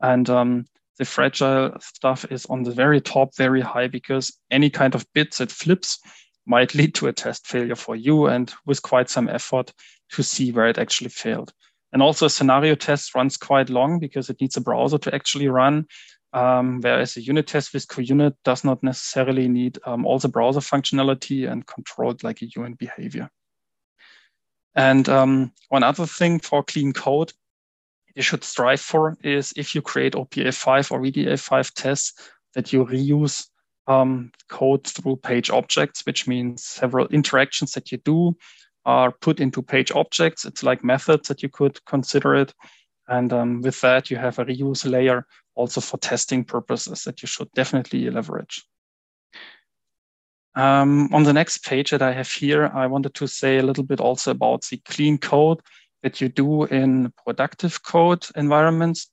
And 0.01 0.29
um, 0.29 0.65
the 0.98 1.03
fragile 1.03 1.75
stuff 1.82 2.25
is 2.32 2.46
on 2.46 2.63
the 2.63 2.72
very 2.72 3.01
top, 3.01 3.36
very 3.36 3.60
high, 3.60 3.88
because 3.88 4.34
any 4.50 4.70
kind 4.70 4.96
of 4.96 5.05
bit 5.13 5.36
that 5.36 5.51
flips 5.51 6.00
might 6.46 6.74
lead 6.74 6.96
to 6.96 7.08
a 7.08 7.13
test 7.13 7.48
failure 7.48 7.75
for 7.75 7.98
you 7.98 8.27
and 8.27 8.53
with 8.65 8.82
quite 8.82 9.10
some 9.10 9.27
effort 9.27 9.74
to 10.12 10.24
see 10.24 10.51
where 10.53 10.67
it 10.67 10.77
actually 10.77 11.10
failed. 11.10 11.51
And 11.93 12.01
also 12.01 12.25
a 12.25 12.29
scenario 12.29 12.75
test 12.75 13.15
runs 13.15 13.37
quite 13.37 13.69
long 13.69 13.99
because 13.99 14.29
it 14.29 14.41
needs 14.41 14.57
a 14.57 14.61
browser 14.61 14.97
to 14.97 15.15
actually 15.15 15.47
run 15.47 15.85
um, 16.35 16.81
whereas 16.81 17.15
a 17.15 17.21
unit 17.21 17.47
test 17.47 17.73
with 17.73 17.87
QUnit 17.87 18.33
does 18.43 18.65
not 18.65 18.83
necessarily 18.83 19.47
need 19.47 19.79
um, 19.85 20.05
all 20.05 20.19
the 20.19 20.27
browser 20.27 20.59
functionality 20.59 21.49
and 21.49 21.65
controlled 21.65 22.23
like 22.23 22.41
a 22.41 22.47
UN 22.57 22.73
behavior. 22.73 23.29
And 24.75 25.07
um, 25.07 25.53
one 25.69 25.83
other 25.83 26.05
thing 26.05 26.39
for 26.39 26.61
clean 26.61 26.91
code 26.91 27.31
you 28.15 28.21
should 28.21 28.43
strive 28.43 28.81
for 28.81 29.17
is 29.23 29.53
if 29.55 29.73
you 29.73 29.81
create 29.81 30.13
OPA5 30.13 30.91
or 30.91 30.99
wdi5 30.99 31.73
tests, 31.73 32.13
that 32.53 32.71
you 32.71 32.85
reuse 32.85 33.47
um, 33.87 34.31
code 34.49 34.85
through 34.85 35.17
page 35.17 35.49
objects, 35.49 36.05
which 36.05 36.27
means 36.27 36.63
several 36.63 37.07
interactions 37.07 37.71
that 37.73 37.91
you 37.93 37.97
do 37.99 38.35
are 38.85 39.11
put 39.11 39.39
into 39.39 39.61
page 39.61 39.91
objects. 39.91 40.45
It's 40.45 40.63
like 40.63 40.83
methods 40.83 41.27
that 41.27 41.41
you 41.41 41.49
could 41.49 41.83
consider 41.85 42.35
it. 42.35 42.53
And 43.07 43.31
um, 43.33 43.61
with 43.61 43.79
that, 43.81 44.09
you 44.09 44.17
have 44.17 44.39
a 44.39 44.45
reuse 44.45 44.89
layer 44.89 45.25
also 45.55 45.81
for 45.81 45.97
testing 45.97 46.43
purposes 46.43 47.03
that 47.03 47.21
you 47.21 47.27
should 47.27 47.51
definitely 47.53 48.09
leverage. 48.09 48.63
Um, 50.55 51.13
on 51.13 51.23
the 51.23 51.33
next 51.33 51.65
page 51.65 51.91
that 51.91 52.01
I 52.01 52.13
have 52.13 52.31
here, 52.31 52.71
I 52.73 52.87
wanted 52.87 53.13
to 53.15 53.27
say 53.27 53.57
a 53.57 53.63
little 53.63 53.83
bit 53.83 53.99
also 53.99 54.31
about 54.31 54.63
the 54.69 54.77
clean 54.85 55.17
code 55.17 55.59
that 56.03 56.21
you 56.21 56.29
do 56.29 56.63
in 56.65 57.11
productive 57.25 57.83
code 57.83 58.25
environments. 58.35 59.09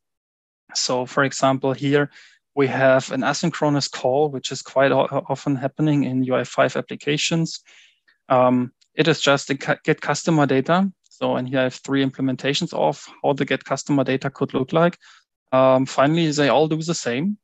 So 0.74 1.04
for 1.06 1.24
example, 1.24 1.72
here 1.72 2.10
we 2.54 2.66
have 2.68 3.10
an 3.12 3.22
asynchronous 3.22 3.90
call, 3.90 4.28
which 4.28 4.52
is 4.52 4.62
quite 4.62 4.92
often 4.92 5.56
happening 5.56 6.04
in 6.04 6.24
UI5 6.24 6.76
applications. 6.76 7.60
Um, 8.28 8.72
it 8.94 9.08
is 9.08 9.20
just 9.20 9.50
a 9.50 9.54
get 9.54 10.00
customer 10.00 10.46
data. 10.46 10.90
So, 11.08 11.37
and 11.37 11.49
here 11.49 11.61
I 11.61 11.64
have 11.64 11.75
three 11.75 12.04
implementations 12.04 12.72
of 12.72 13.04
how 13.22 13.32
the 13.32 13.44
get 13.44 13.64
customer 13.64 14.04
data 14.04 14.30
could 14.30 14.54
look 14.54 14.72
like. 14.72 14.99
Um, 15.52 15.87
finally, 15.87 16.30
they 16.30 16.49
all 16.49 16.68
do 16.68 16.82
the 16.82 16.94
same. 16.94 17.38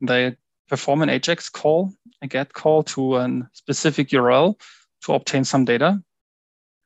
They 0.00 0.36
perform 0.68 1.02
an 1.02 1.08
AJAX 1.08 1.50
call, 1.50 1.92
a 2.22 2.26
GET 2.26 2.52
call 2.52 2.82
to 2.84 3.16
a 3.16 3.48
specific 3.52 4.08
URL 4.10 4.58
to 5.02 5.14
obtain 5.14 5.44
some 5.44 5.64
data. 5.64 6.00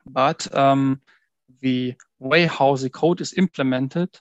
But 0.07 0.53
um, 0.55 1.01
the 1.61 1.95
way 2.19 2.47
how 2.47 2.77
the 2.77 2.91
code 2.91 3.21
is 3.21 3.35
implemented 3.35 4.19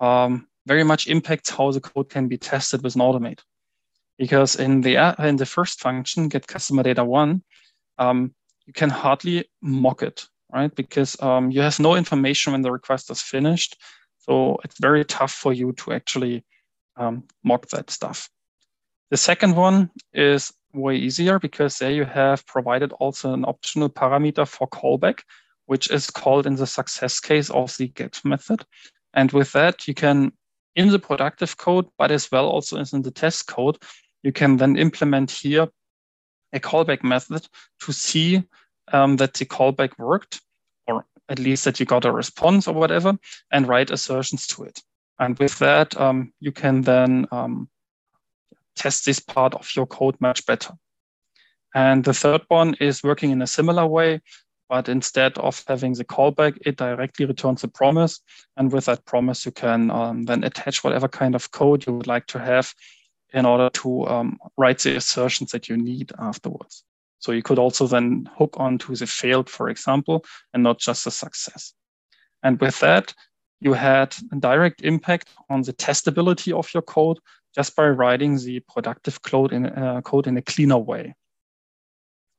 um, 0.00 0.46
very 0.66 0.84
much 0.84 1.08
impacts 1.08 1.50
how 1.50 1.70
the 1.70 1.80
code 1.80 2.08
can 2.08 2.28
be 2.28 2.38
tested 2.38 2.82
with 2.82 2.94
an 2.94 3.00
automate. 3.00 3.40
Because 4.18 4.56
in 4.56 4.80
the 4.80 4.96
uh, 4.96 5.14
in 5.24 5.36
the 5.36 5.46
first 5.46 5.80
function, 5.80 6.28
get 6.28 6.46
customer 6.46 6.82
data 6.82 7.04
one, 7.04 7.42
um, 7.98 8.34
you 8.68 8.74
can 8.74 8.90
hardly 8.90 9.46
mock 9.62 10.02
it, 10.02 10.26
right? 10.52 10.72
Because 10.74 11.20
um, 11.22 11.50
you 11.50 11.62
have 11.62 11.80
no 11.80 11.96
information 11.96 12.52
when 12.52 12.60
the 12.60 12.70
request 12.70 13.10
is 13.10 13.22
finished. 13.22 13.76
So 14.18 14.58
it's 14.62 14.78
very 14.78 15.06
tough 15.06 15.32
for 15.32 15.54
you 15.54 15.72
to 15.72 15.92
actually 15.94 16.44
um, 16.96 17.24
mock 17.42 17.66
that 17.70 17.90
stuff. 17.90 18.28
The 19.10 19.16
second 19.16 19.56
one 19.56 19.90
is 20.12 20.52
way 20.74 20.96
easier 20.96 21.38
because 21.38 21.78
there 21.78 21.90
you 21.90 22.04
have 22.04 22.46
provided 22.46 22.92
also 22.92 23.32
an 23.32 23.46
optional 23.46 23.88
parameter 23.88 24.46
for 24.46 24.68
callback, 24.68 25.20
which 25.64 25.90
is 25.90 26.10
called 26.10 26.46
in 26.46 26.56
the 26.56 26.66
success 26.66 27.20
case 27.20 27.48
of 27.48 27.74
the 27.78 27.88
get 27.88 28.20
method. 28.22 28.66
And 29.14 29.32
with 29.32 29.52
that, 29.52 29.88
you 29.88 29.94
can, 29.94 30.32
in 30.76 30.88
the 30.88 30.98
productive 30.98 31.56
code, 31.56 31.86
but 31.96 32.10
as 32.10 32.30
well 32.30 32.50
also 32.50 32.76
in 32.76 33.00
the 33.00 33.10
test 33.10 33.46
code, 33.46 33.78
you 34.22 34.30
can 34.32 34.58
then 34.58 34.76
implement 34.76 35.30
here 35.30 35.68
a 36.52 36.60
callback 36.60 37.02
method 37.02 37.46
to 37.80 37.92
see 37.92 38.42
um, 38.92 39.16
that 39.16 39.34
the 39.34 39.44
callback 39.44 39.98
worked, 39.98 40.40
or 40.86 41.04
at 41.28 41.38
least 41.38 41.64
that 41.64 41.78
you 41.78 41.86
got 41.86 42.04
a 42.04 42.12
response 42.12 42.66
or 42.66 42.74
whatever, 42.74 43.18
and 43.50 43.68
write 43.68 43.90
assertions 43.90 44.46
to 44.48 44.64
it. 44.64 44.82
And 45.18 45.38
with 45.38 45.58
that, 45.58 45.98
um, 46.00 46.32
you 46.40 46.52
can 46.52 46.82
then 46.82 47.26
um, 47.30 47.68
test 48.76 49.04
this 49.04 49.20
part 49.20 49.54
of 49.54 49.68
your 49.74 49.86
code 49.86 50.16
much 50.20 50.46
better. 50.46 50.74
And 51.74 52.04
the 52.04 52.14
third 52.14 52.42
one 52.48 52.74
is 52.80 53.02
working 53.02 53.30
in 53.30 53.42
a 53.42 53.46
similar 53.46 53.86
way, 53.86 54.20
but 54.68 54.88
instead 54.88 55.36
of 55.38 55.62
having 55.66 55.94
the 55.94 56.04
callback, 56.04 56.58
it 56.64 56.76
directly 56.76 57.26
returns 57.26 57.64
a 57.64 57.68
promise. 57.68 58.20
And 58.56 58.72
with 58.72 58.86
that 58.86 59.04
promise, 59.04 59.44
you 59.44 59.52
can 59.52 59.90
um, 59.90 60.22
then 60.24 60.44
attach 60.44 60.82
whatever 60.82 61.08
kind 61.08 61.34
of 61.34 61.50
code 61.50 61.86
you 61.86 61.94
would 61.94 62.06
like 62.06 62.26
to 62.28 62.38
have 62.38 62.72
in 63.32 63.44
order 63.46 63.70
to 63.70 64.06
um, 64.06 64.38
write 64.56 64.78
the 64.80 64.96
assertions 64.96 65.50
that 65.52 65.68
you 65.68 65.76
need 65.76 66.12
afterwards. 66.18 66.84
So 67.18 67.32
you 67.32 67.42
could 67.42 67.58
also 67.58 67.86
then 67.86 68.28
hook 68.36 68.54
onto 68.58 68.94
the 68.94 69.06
failed, 69.06 69.50
for 69.50 69.68
example, 69.68 70.24
and 70.54 70.62
not 70.62 70.78
just 70.78 71.04
the 71.04 71.10
success. 71.10 71.74
And 72.42 72.60
with 72.60 72.78
that, 72.80 73.12
you 73.60 73.72
had 73.72 74.14
a 74.32 74.36
direct 74.36 74.82
impact 74.82 75.28
on 75.50 75.62
the 75.62 75.72
testability 75.72 76.56
of 76.56 76.72
your 76.72 76.82
code 76.82 77.18
just 77.54 77.74
by 77.74 77.88
writing 77.88 78.36
the 78.36 78.60
productive 78.60 79.20
code 79.22 79.52
in, 79.52 79.66
uh, 79.66 80.00
code 80.02 80.26
in 80.28 80.36
a 80.36 80.42
cleaner 80.42 80.78
way. 80.78 81.14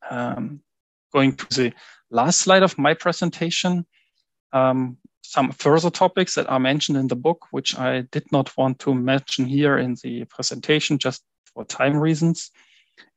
Um, 0.10 0.62
going 1.12 1.36
to 1.36 1.48
the 1.50 1.74
last 2.10 2.39
slide 2.39 2.63
of 2.63 2.77
my 2.77 2.93
presentation, 2.93 3.86
um, 4.53 4.98
some 5.22 5.52
further 5.52 5.90
topics 5.90 6.36
that 6.36 6.50
are 6.50 6.60
mentioned 6.60 6.98
in 6.98 7.08
the 7.08 7.16
book, 7.16 7.48
which 7.52 7.78
I 7.78 8.02
did 8.12 8.32
not 8.32 8.56
want 8.58 8.80
to 8.80 8.94
mention 8.94 9.46
here 9.46 9.78
in 9.78 9.96
the 10.04 10.26
presentation 10.26 10.98
just 10.98 11.24
for 11.54 11.66
time 11.66 11.98
reasons, 11.98 12.52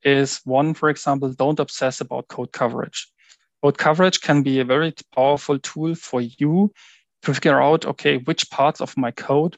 is 0.02 0.40
one, 0.44 0.74
for 0.74 0.88
example, 0.90 1.32
don't 1.32 1.60
obsess 1.60 2.00
about 2.00 2.28
code 2.28 2.52
coverage. 2.52 3.08
Code 3.62 3.78
coverage 3.78 4.20
can 4.20 4.42
be 4.42 4.60
a 4.60 4.64
very 4.64 4.92
powerful 5.14 5.58
tool 5.58 5.94
for 5.94 6.20
you 6.20 6.72
to 7.22 7.34
figure 7.34 7.62
out, 7.62 7.86
okay, 7.86 8.18
which 8.18 8.50
parts 8.50 8.80
of 8.80 8.96
my 8.96 9.10
code 9.12 9.56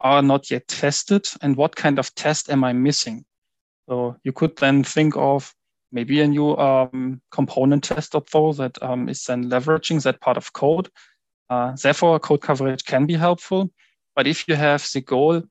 are 0.00 0.22
not 0.22 0.50
yet 0.50 0.66
tested 0.68 1.26
and 1.40 1.56
what 1.56 1.76
kind 1.76 1.98
of 1.98 2.14
test 2.14 2.50
am 2.50 2.64
I 2.64 2.72
missing? 2.72 3.24
So 3.88 4.16
you 4.24 4.32
could 4.32 4.56
then 4.56 4.82
think 4.82 5.16
of 5.16 5.54
maybe 5.92 6.20
a 6.20 6.26
new 6.26 6.56
um, 6.56 7.20
component 7.30 7.84
test 7.84 8.12
though 8.32 8.52
that 8.54 8.82
um, 8.82 9.08
is 9.08 9.24
then 9.24 9.48
leveraging 9.48 10.02
that 10.02 10.20
part 10.20 10.36
of 10.36 10.52
code. 10.52 10.88
Uh, 11.50 11.76
therefore, 11.82 12.18
code 12.18 12.40
coverage 12.40 12.84
can 12.84 13.06
be 13.06 13.14
helpful. 13.14 13.70
But 14.16 14.26
if 14.26 14.48
you 14.48 14.54
have 14.54 14.86
the 14.92 15.00
goal 15.00 15.42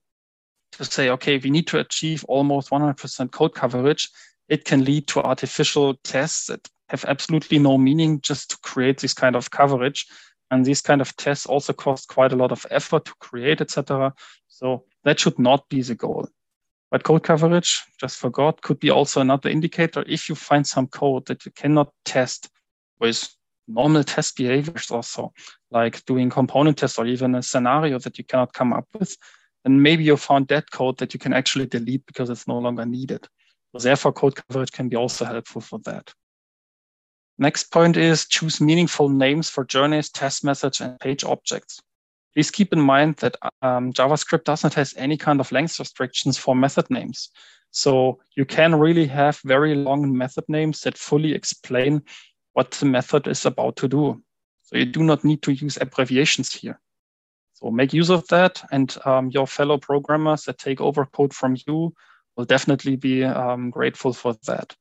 to 0.74 0.86
say, 0.86 1.10
okay, 1.10 1.38
we 1.38 1.50
need 1.50 1.68
to 1.68 1.80
achieve 1.80 2.24
almost 2.26 2.70
100% 2.70 3.32
code 3.32 3.54
coverage, 3.54 4.10
it 4.50 4.66
can 4.66 4.84
lead 4.84 5.08
to 5.08 5.22
artificial 5.22 5.96
tests 6.04 6.48
that 6.48 6.68
have 6.90 7.06
absolutely 7.06 7.60
no 7.60 7.78
meaning 7.78 8.22
just 8.22 8.52
to 8.52 8.58
create 8.64 9.00
this 9.00 9.14
kind 9.14 9.36
of 9.36 9.52
coverage. 9.52 10.06
And 10.52 10.66
these 10.66 10.82
kind 10.82 11.02
of 11.02 11.16
tests 11.16 11.46
also 11.46 11.74
cost 11.74 12.10
quite 12.10 12.32
a 12.32 12.36
lot 12.36 12.52
of 12.52 12.66
effort 12.70 13.06
to 13.06 13.14
create, 13.20 13.62
etc. 13.62 14.14
So 14.48 14.86
that 15.04 15.20
should 15.20 15.40
not 15.40 15.68
be 15.70 15.82
the 15.82 15.96
goal. 15.96 16.28
But 16.92 17.04
code 17.04 17.24
coverage, 17.24 17.82
just 18.00 18.18
forgot, 18.18 18.62
could 18.62 18.80
be 18.80 18.92
also 18.92 19.20
another 19.22 19.50
indicator. 19.50 20.04
If 20.08 20.30
you 20.30 20.36
find 20.36 20.66
some 20.66 20.86
code 20.88 21.26
that 21.26 21.44
you 21.46 21.52
cannot 21.52 21.92
test 22.06 22.50
with 23.00 23.36
normal 23.68 24.04
test 24.04 24.38
behaviors 24.38 24.92
also, 24.92 25.34
like 25.72 26.06
doing 26.06 26.30
component 26.30 26.78
tests 26.78 27.00
or 27.00 27.06
even 27.06 27.36
a 27.36 27.44
scenario 27.44 28.00
that 28.00 28.18
you 28.18 28.24
cannot 28.24 28.54
come 28.54 28.74
up 28.74 28.88
with, 28.94 29.16
then 29.64 29.82
maybe 29.82 30.04
you 30.04 30.18
found 30.18 30.48
that 30.48 30.72
code 30.72 30.98
that 30.98 31.14
you 31.14 31.20
can 31.20 31.34
actually 31.34 31.66
delete 31.66 32.06
because 32.06 32.30
it's 32.30 32.48
no 32.48 32.58
longer 32.58 32.86
needed. 32.86 33.28
So 33.76 33.84
therefore, 33.84 34.14
code 34.14 34.36
coverage 34.36 34.72
can 34.72 34.90
be 34.90 34.96
also 34.96 35.26
helpful 35.26 35.62
for 35.62 35.80
that. 35.86 36.12
Next 37.40 37.72
point 37.72 37.98
is 37.98 38.28
choose 38.28 38.62
meaningful 38.62 39.10
names 39.10 39.50
for 39.50 39.64
journeys, 39.64 40.10
test 40.10 40.44
message, 40.44 40.82
and 40.82 41.00
page 41.00 41.24
objects. 41.24 41.80
Please 42.36 42.52
keep 42.52 42.74
in 42.74 42.80
mind 42.80 43.18
that 43.18 43.36
um, 43.62 43.94
JavaScript 43.94 44.44
does 44.44 44.64
not 44.64 44.74
have 44.76 44.94
any 44.98 45.18
kind 45.18 45.40
of 45.40 45.52
length 45.52 45.80
restrictions 45.80 46.38
for 46.38 46.56
method 46.56 46.90
names. 46.90 47.30
So 47.72 48.20
you 48.36 48.46
can 48.46 48.76
really 48.76 49.08
have 49.08 49.40
very 49.46 49.74
long 49.74 50.16
method 50.16 50.44
names 50.48 50.82
that 50.82 50.98
fully 50.98 51.34
explain 51.34 52.04
what 52.54 52.72
the 52.72 52.86
method 52.86 53.28
is 53.28 53.46
about 53.46 53.76
to 53.78 53.88
do. 53.88 54.22
So 54.64 54.78
you 54.78 54.86
do 54.86 55.04
not 55.04 55.24
need 55.24 55.42
to 55.44 55.52
use 55.52 55.78
abbreviations 55.80 56.54
here. 56.54 56.80
So 57.54 57.70
make 57.70 57.94
use 57.94 58.10
of 58.10 58.28
that, 58.28 58.64
and 58.72 58.96
um, 59.06 59.30
your 59.30 59.48
fellow 59.48 59.78
programmers 59.78 60.44
that 60.44 60.58
take 60.58 60.82
over 60.82 61.06
code 61.06 61.34
from 61.34 61.56
you 61.68 61.94
will 62.36 62.46
definitely 62.46 62.96
be 62.96 63.24
um, 63.24 63.70
grateful 63.70 64.14
for 64.14 64.36
that. 64.48 64.76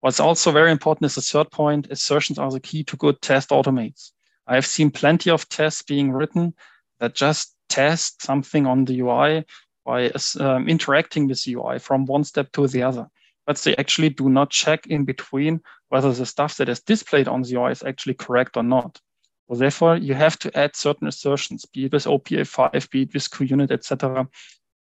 What's 0.00 0.20
also 0.20 0.52
very 0.52 0.70
important 0.70 1.06
is 1.06 1.16
the 1.16 1.22
third 1.22 1.50
point, 1.50 1.88
assertions 1.90 2.38
are 2.38 2.50
the 2.50 2.60
key 2.60 2.84
to 2.84 2.96
good 2.96 3.20
test 3.20 3.50
automates. 3.50 4.12
I've 4.46 4.66
seen 4.66 4.90
plenty 4.90 5.30
of 5.30 5.48
tests 5.48 5.82
being 5.82 6.12
written 6.12 6.54
that 7.00 7.14
just 7.14 7.54
test 7.68 8.22
something 8.22 8.66
on 8.66 8.84
the 8.84 9.00
UI 9.00 9.44
by 9.84 10.10
um, 10.38 10.68
interacting 10.68 11.26
with 11.26 11.42
the 11.44 11.54
UI 11.54 11.78
from 11.78 12.06
one 12.06 12.24
step 12.24 12.52
to 12.52 12.66
the 12.68 12.82
other. 12.82 13.08
But 13.48 13.56
they 13.56 13.74
actually 13.76 14.10
do 14.10 14.28
not 14.28 14.50
check 14.50 14.86
in 14.88 15.06
between 15.06 15.62
whether 15.88 16.12
the 16.12 16.26
stuff 16.26 16.58
that 16.58 16.68
is 16.68 16.82
displayed 16.82 17.28
on 17.28 17.40
the 17.40 17.54
UI 17.54 17.72
is 17.72 17.82
actually 17.82 18.12
correct 18.12 18.58
or 18.58 18.62
not. 18.62 19.00
So 19.48 19.56
therefore, 19.56 19.96
you 19.96 20.12
have 20.12 20.38
to 20.40 20.54
add 20.54 20.76
certain 20.76 21.08
assertions, 21.08 21.64
be 21.64 21.86
it 21.86 21.92
with 21.94 22.04
OPA5, 22.04 22.90
be 22.90 23.02
it 23.04 23.14
with 23.14 23.30
QUnit, 23.30 23.70
etc. 23.70 24.28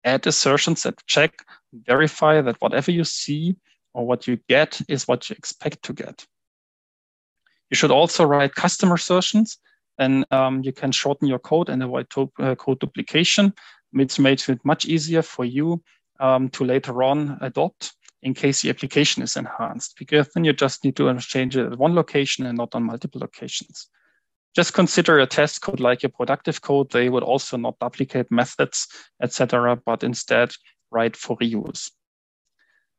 Add 0.04 0.28
assertions 0.28 0.84
that 0.84 1.04
check, 1.06 1.44
verify 1.72 2.40
that 2.42 2.60
whatever 2.60 2.92
you 2.92 3.02
see 3.02 3.56
or 3.92 4.06
what 4.06 4.28
you 4.28 4.38
get 4.48 4.80
is 4.86 5.08
what 5.08 5.28
you 5.28 5.34
expect 5.36 5.82
to 5.86 5.92
get. 5.92 6.24
You 7.70 7.74
should 7.74 7.90
also 7.90 8.22
write 8.22 8.54
custom 8.54 8.92
assertions, 8.92 9.58
and 9.98 10.24
um, 10.30 10.62
you 10.62 10.72
can 10.72 10.92
shorten 10.92 11.26
your 11.26 11.40
code 11.40 11.70
and 11.70 11.82
avoid 11.82 12.06
uh, 12.38 12.54
code 12.54 12.78
duplication, 12.78 13.52
which 13.90 14.20
makes 14.20 14.48
it 14.48 14.64
much 14.64 14.84
easier 14.84 15.22
for 15.22 15.44
you 15.44 15.82
um, 16.20 16.50
to 16.50 16.64
later 16.64 17.02
on 17.02 17.36
adopt 17.40 17.96
in 18.24 18.32
case 18.32 18.62
the 18.62 18.70
application 18.70 19.22
is 19.22 19.36
enhanced, 19.36 19.94
because 19.98 20.28
then 20.34 20.44
you 20.44 20.52
just 20.54 20.82
need 20.82 20.96
to 20.96 21.14
change 21.20 21.56
it 21.56 21.72
at 21.72 21.78
one 21.78 21.94
location 21.94 22.46
and 22.46 22.56
not 22.56 22.74
on 22.74 22.82
multiple 22.82 23.20
locations. 23.20 23.88
Just 24.56 24.72
consider 24.72 25.18
a 25.18 25.26
test 25.26 25.60
code 25.60 25.78
like 25.78 26.02
your 26.02 26.10
productive 26.10 26.62
code. 26.62 26.90
They 26.90 27.10
would 27.10 27.22
also 27.22 27.58
not 27.58 27.78
duplicate 27.80 28.30
methods, 28.30 28.88
etc., 29.22 29.76
but 29.84 30.02
instead 30.02 30.52
write 30.90 31.16
for 31.16 31.36
reuse. 31.36 31.90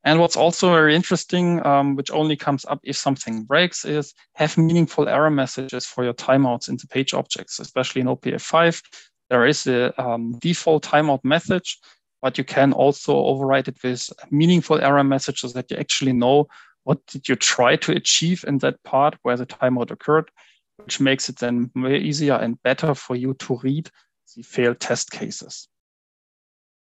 And 0.03 0.19
what's 0.19 0.35
also 0.37 0.69
very 0.69 0.95
interesting, 0.95 1.65
um, 1.65 1.95
which 1.95 2.11
only 2.11 2.35
comes 2.35 2.63
up 2.65 2.79
if 2.83 2.95
something 2.95 3.43
breaks, 3.45 3.83
is 3.83 4.13
have 4.35 4.57
meaningful 4.57 5.09
error 5.09 5.31
messages 5.31 5.87
for 5.87 6.03
your 6.03 6.13
timeouts 6.13 6.69
in 6.69 6.77
the 6.77 6.85
page 6.87 7.15
objects, 7.15 7.59
especially 7.59 8.01
in 8.01 8.07
OPA5. 8.07 8.83
There 9.31 9.47
is 9.47 9.65
a 9.65 9.99
um, 9.99 10.37
default 10.37 10.83
timeout 10.83 11.23
message, 11.23 11.79
but 12.21 12.37
you 12.37 12.43
can 12.43 12.73
also 12.73 13.15
override 13.15 13.67
it 13.67 13.77
with 13.83 14.09
meaningful 14.31 14.79
error 14.81 15.03
messages 15.03 15.53
that 15.53 15.69
you 15.69 15.77
actually 15.77 16.13
know 16.13 16.47
what 16.83 17.05
did 17.07 17.27
you 17.27 17.35
try 17.35 17.75
to 17.75 17.91
achieve 17.91 18.45
in 18.47 18.59
that 18.59 18.81
part 18.83 19.15
where 19.23 19.35
the 19.35 19.45
timeout 19.45 19.91
occurred, 19.91 20.29
which 20.77 20.99
makes 20.99 21.29
it 21.29 21.37
then 21.37 21.71
way 21.75 21.97
easier 21.97 22.35
and 22.35 22.61
better 22.63 22.93
for 22.93 23.15
you 23.15 23.33
to 23.35 23.59
read 23.63 23.89
the 24.35 24.43
failed 24.43 24.79
test 24.79 25.11
cases. 25.11 25.67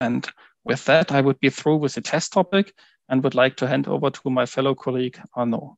And 0.01 0.29
with 0.65 0.85
that, 0.85 1.13
I 1.13 1.21
would 1.21 1.41
be 1.41 1.51
through 1.51 1.77
with 1.77 1.95
the 1.95 2.01
test 2.01 2.33
topic 2.33 2.73
and 3.09 3.25
would 3.25 3.35
like 3.35 3.57
to 3.57 3.67
hand 3.67 3.89
over 3.89 4.11
to 4.11 4.31
my 4.31 4.47
fellow 4.47 4.75
colleague, 4.75 5.19
Arnaud. 5.37 5.77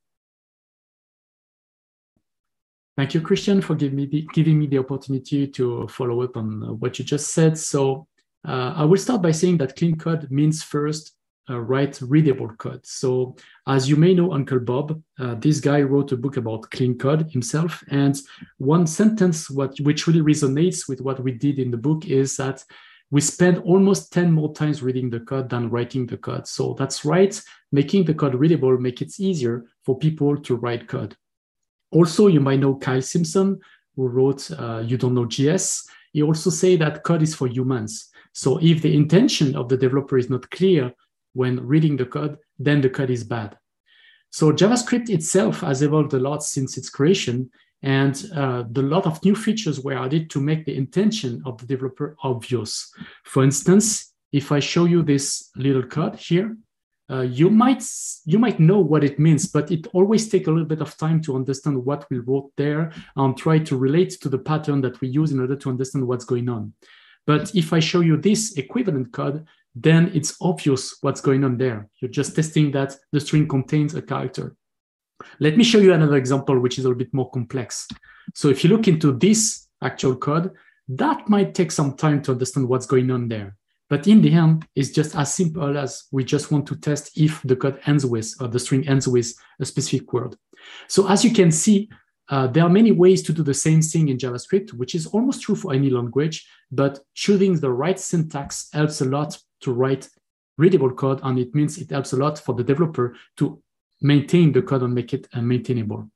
Thank 2.96 3.14
you, 3.14 3.22
Christian, 3.22 3.62
for 3.62 3.74
giving 3.74 3.96
me 3.96 4.06
the, 4.06 4.28
giving 4.34 4.58
me 4.58 4.66
the 4.66 4.78
opportunity 4.78 5.46
to 5.46 5.88
follow 5.88 6.22
up 6.22 6.36
on 6.36 6.78
what 6.78 6.98
you 6.98 7.04
just 7.04 7.32
said. 7.32 7.56
So 7.56 8.06
uh, 8.46 8.74
I 8.76 8.84
will 8.84 8.98
start 8.98 9.22
by 9.22 9.32
saying 9.32 9.58
that 9.58 9.76
clean 9.76 9.96
code 9.96 10.30
means 10.30 10.62
first 10.62 11.12
uh, 11.48 11.58
write 11.58 12.00
readable 12.02 12.48
code. 12.56 12.84
So 12.86 13.36
as 13.66 13.88
you 13.88 13.96
may 13.96 14.14
know, 14.14 14.32
Uncle 14.32 14.60
Bob, 14.60 15.02
uh, 15.18 15.34
this 15.34 15.60
guy 15.60 15.82
wrote 15.82 16.12
a 16.12 16.16
book 16.16 16.36
about 16.36 16.70
clean 16.70 16.96
code 16.96 17.30
himself. 17.30 17.82
And 17.90 18.20
one 18.58 18.86
sentence 18.86 19.50
what, 19.50 19.78
which 19.80 20.06
really 20.06 20.20
resonates 20.20 20.88
with 20.88 21.00
what 21.00 21.20
we 21.20 21.32
did 21.32 21.58
in 21.58 21.70
the 21.70 21.76
book 21.76 22.06
is 22.06 22.36
that 22.36 22.64
we 23.10 23.20
spend 23.20 23.58
almost 23.58 24.12
10 24.12 24.30
more 24.30 24.54
times 24.54 24.82
reading 24.82 25.10
the 25.10 25.20
code 25.20 25.48
than 25.48 25.68
writing 25.68 26.06
the 26.06 26.16
code. 26.16 26.46
So 26.46 26.76
that's 26.78 27.04
right, 27.04 27.40
making 27.72 28.04
the 28.04 28.14
code 28.14 28.34
readable 28.34 28.78
make 28.78 29.02
it 29.02 29.18
easier 29.18 29.66
for 29.84 29.98
people 29.98 30.36
to 30.36 30.54
write 30.54 30.86
code. 30.86 31.16
Also, 31.90 32.28
you 32.28 32.40
might 32.40 32.60
know 32.60 32.76
Kyle 32.76 33.02
Simpson, 33.02 33.58
who 33.96 34.06
wrote 34.06 34.48
uh, 34.52 34.84
You 34.86 34.96
Don't 34.96 35.14
Know 35.14 35.24
JS. 35.24 35.84
He 36.12 36.22
also 36.22 36.50
say 36.50 36.76
that 36.76 37.02
code 37.02 37.22
is 37.22 37.34
for 37.34 37.48
humans. 37.48 38.09
So 38.32 38.58
if 38.62 38.82
the 38.82 38.94
intention 38.94 39.56
of 39.56 39.68
the 39.68 39.76
developer 39.76 40.18
is 40.18 40.30
not 40.30 40.50
clear 40.50 40.92
when 41.34 41.66
reading 41.66 41.96
the 41.96 42.06
code, 42.06 42.38
then 42.58 42.80
the 42.80 42.90
code 42.90 43.10
is 43.10 43.24
bad. 43.24 43.56
So 44.30 44.52
JavaScript 44.52 45.10
itself 45.10 45.60
has 45.60 45.82
evolved 45.82 46.14
a 46.14 46.18
lot 46.18 46.42
since 46.42 46.76
its 46.78 46.88
creation, 46.88 47.50
and 47.82 48.30
uh, 48.34 48.64
lot 48.74 49.06
of 49.06 49.24
new 49.24 49.34
features 49.34 49.80
were 49.80 49.98
added 49.98 50.30
to 50.30 50.40
make 50.40 50.64
the 50.64 50.76
intention 50.76 51.42
of 51.44 51.58
the 51.58 51.66
developer 51.66 52.16
obvious. 52.22 52.92
For 53.24 53.42
instance, 53.42 54.12
if 54.32 54.52
I 54.52 54.60
show 54.60 54.84
you 54.84 55.02
this 55.02 55.50
little 55.56 55.82
code 55.82 56.16
here, 56.16 56.56
uh, 57.10 57.22
you 57.22 57.50
might 57.50 57.82
you 58.24 58.38
might 58.38 58.60
know 58.60 58.78
what 58.78 59.02
it 59.02 59.18
means, 59.18 59.48
but 59.48 59.72
it 59.72 59.88
always 59.92 60.28
takes 60.28 60.46
a 60.46 60.50
little 60.50 60.68
bit 60.68 60.80
of 60.80 60.96
time 60.96 61.20
to 61.22 61.34
understand 61.34 61.84
what 61.84 62.06
we 62.08 62.18
wrote 62.18 62.52
there 62.56 62.92
and 63.16 63.36
try 63.36 63.58
to 63.58 63.76
relate 63.76 64.10
to 64.20 64.28
the 64.28 64.38
pattern 64.38 64.80
that 64.82 65.00
we 65.00 65.08
use 65.08 65.32
in 65.32 65.40
order 65.40 65.56
to 65.56 65.70
understand 65.70 66.06
what's 66.06 66.24
going 66.24 66.48
on. 66.48 66.72
But 67.30 67.54
if 67.54 67.72
I 67.72 67.78
show 67.78 68.00
you 68.00 68.16
this 68.16 68.54
equivalent 68.54 69.12
code, 69.12 69.46
then 69.76 70.10
it's 70.12 70.36
obvious 70.40 70.96
what's 71.00 71.20
going 71.20 71.44
on 71.44 71.58
there. 71.58 71.88
You're 72.00 72.10
just 72.10 72.34
testing 72.34 72.72
that 72.72 72.96
the 73.12 73.20
string 73.20 73.46
contains 73.46 73.94
a 73.94 74.02
character. 74.02 74.56
Let 75.38 75.56
me 75.56 75.62
show 75.62 75.78
you 75.78 75.92
another 75.92 76.16
example, 76.16 76.58
which 76.58 76.76
is 76.76 76.84
a 76.84 76.88
little 76.88 76.98
bit 76.98 77.14
more 77.14 77.30
complex. 77.30 77.86
So 78.34 78.48
if 78.48 78.64
you 78.64 78.70
look 78.70 78.88
into 78.88 79.12
this 79.12 79.68
actual 79.80 80.16
code, 80.16 80.50
that 80.88 81.28
might 81.28 81.54
take 81.54 81.70
some 81.70 81.96
time 81.96 82.20
to 82.22 82.32
understand 82.32 82.68
what's 82.68 82.86
going 82.86 83.12
on 83.12 83.28
there. 83.28 83.56
But 83.88 84.08
in 84.08 84.22
the 84.22 84.32
end, 84.32 84.66
it's 84.74 84.90
just 84.90 85.14
as 85.14 85.32
simple 85.32 85.78
as 85.78 86.08
we 86.10 86.24
just 86.24 86.50
want 86.50 86.66
to 86.66 86.74
test 86.74 87.16
if 87.16 87.40
the 87.42 87.54
code 87.54 87.78
ends 87.86 88.04
with, 88.04 88.34
or 88.40 88.48
the 88.48 88.58
string 88.58 88.88
ends 88.88 89.06
with 89.06 89.32
a 89.60 89.64
specific 89.64 90.12
word. 90.12 90.34
So 90.88 91.08
as 91.08 91.24
you 91.24 91.32
can 91.32 91.52
see, 91.52 91.90
uh, 92.30 92.46
there 92.46 92.64
are 92.64 92.70
many 92.70 92.92
ways 92.92 93.22
to 93.22 93.32
do 93.32 93.42
the 93.42 93.54
same 93.54 93.82
thing 93.82 94.08
in 94.08 94.16
JavaScript, 94.16 94.72
which 94.72 94.94
is 94.94 95.06
almost 95.06 95.42
true 95.42 95.56
for 95.56 95.74
any 95.74 95.90
language, 95.90 96.46
but 96.70 97.00
choosing 97.14 97.58
the 97.58 97.70
right 97.70 97.98
syntax 97.98 98.68
helps 98.72 99.00
a 99.00 99.04
lot 99.04 99.36
to 99.60 99.72
write 99.72 100.08
readable 100.56 100.92
code, 100.92 101.20
and 101.24 101.38
it 101.38 101.54
means 101.54 101.78
it 101.78 101.90
helps 101.90 102.12
a 102.12 102.16
lot 102.16 102.38
for 102.38 102.54
the 102.54 102.62
developer 102.64 103.16
to 103.36 103.60
maintain 104.00 104.52
the 104.52 104.62
code 104.62 104.82
and 104.82 104.94
make 104.94 105.12
it 105.12 105.26
uh, 105.32 105.40
maintainable. 105.40 106.08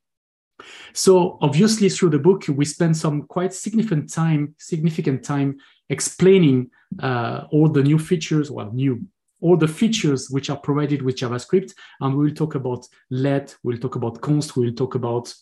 So 0.92 1.38
obviously 1.40 1.88
through 1.88 2.11
the 2.11 2.18
book, 2.18 2.44
we 2.48 2.64
spend 2.64 2.96
some 2.96 3.22
quite 3.22 3.53
significant 3.53 4.12
time, 4.12 4.55
significant 4.59 5.24
time 5.24 5.57
explaining 5.90 6.70
uh, 7.03 7.44
all 7.50 7.68
the 7.68 7.83
new 7.83 7.98
features, 7.98 8.50
well, 8.50 8.70
new, 8.72 9.03
all 9.40 9.57
the 9.57 9.68
features 9.68 10.31
which 10.31 10.48
are 10.48 10.57
provided 10.57 11.03
with 11.03 11.16
JavaScript. 11.16 11.74
And 12.00 12.16
we 12.16 12.27
will 12.27 12.35
talk 12.35 12.55
about 12.55 12.87
let, 13.11 13.57
we'll 13.64 13.79
talk 13.79 13.96
about 13.96 14.20
const, 14.20 14.57
we'll 14.57 14.72
talk 14.72 14.94
about 14.94 15.35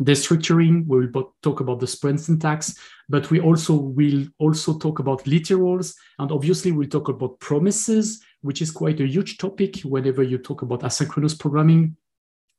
destructuring, 0.00 0.86
we 0.86 1.06
will 1.06 1.34
talk 1.42 1.60
about 1.60 1.80
the 1.80 1.86
spread 1.86 2.18
syntax, 2.18 2.78
but 3.08 3.30
we 3.30 3.40
also 3.40 3.74
will 3.74 4.26
also 4.38 4.78
talk 4.78 4.98
about 4.98 5.24
literals. 5.24 5.94
And 6.18 6.32
obviously 6.32 6.72
we'll 6.72 6.88
talk 6.88 7.08
about 7.08 7.38
promises, 7.40 8.22
which 8.40 8.62
is 8.62 8.70
quite 8.70 9.00
a 9.00 9.06
huge 9.06 9.38
topic 9.38 9.80
whenever 9.80 10.22
you 10.22 10.38
talk 10.38 10.62
about 10.62 10.80
asynchronous 10.80 11.38
programming. 11.38 11.96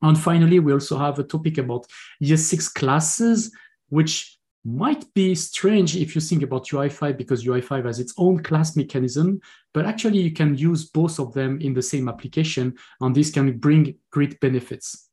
And 0.02 0.20
finally, 0.20 0.60
we 0.60 0.74
also 0.74 0.98
have 0.98 1.18
a 1.20 1.24
topic 1.24 1.58
about 1.58 1.88
ES6 2.22 2.74
classes, 2.74 3.52
which 3.90 4.38
might 4.66 5.14
be 5.14 5.36
strange 5.36 5.96
if 5.98 6.16
you 6.16 6.22
think 6.22 6.42
about 6.44 6.68
UI5 6.68 7.18
because 7.18 7.44
UI5 7.44 7.86
has 7.86 8.00
its 8.00 8.14
own 8.18 8.42
class 8.42 8.76
mechanism, 8.78 9.42
but 9.74 9.86
actually 9.86 10.20
you 10.20 10.32
can 10.32 10.58
use 10.58 10.86
both 10.86 11.20
of 11.20 11.34
them 11.34 11.60
in 11.60 11.74
the 11.74 11.82
same 11.82 12.08
application, 12.08 12.74
and 13.02 13.14
this 13.14 13.32
can 13.32 13.58
bring 13.58 13.96
great 14.12 14.40
benefits. 14.40 15.10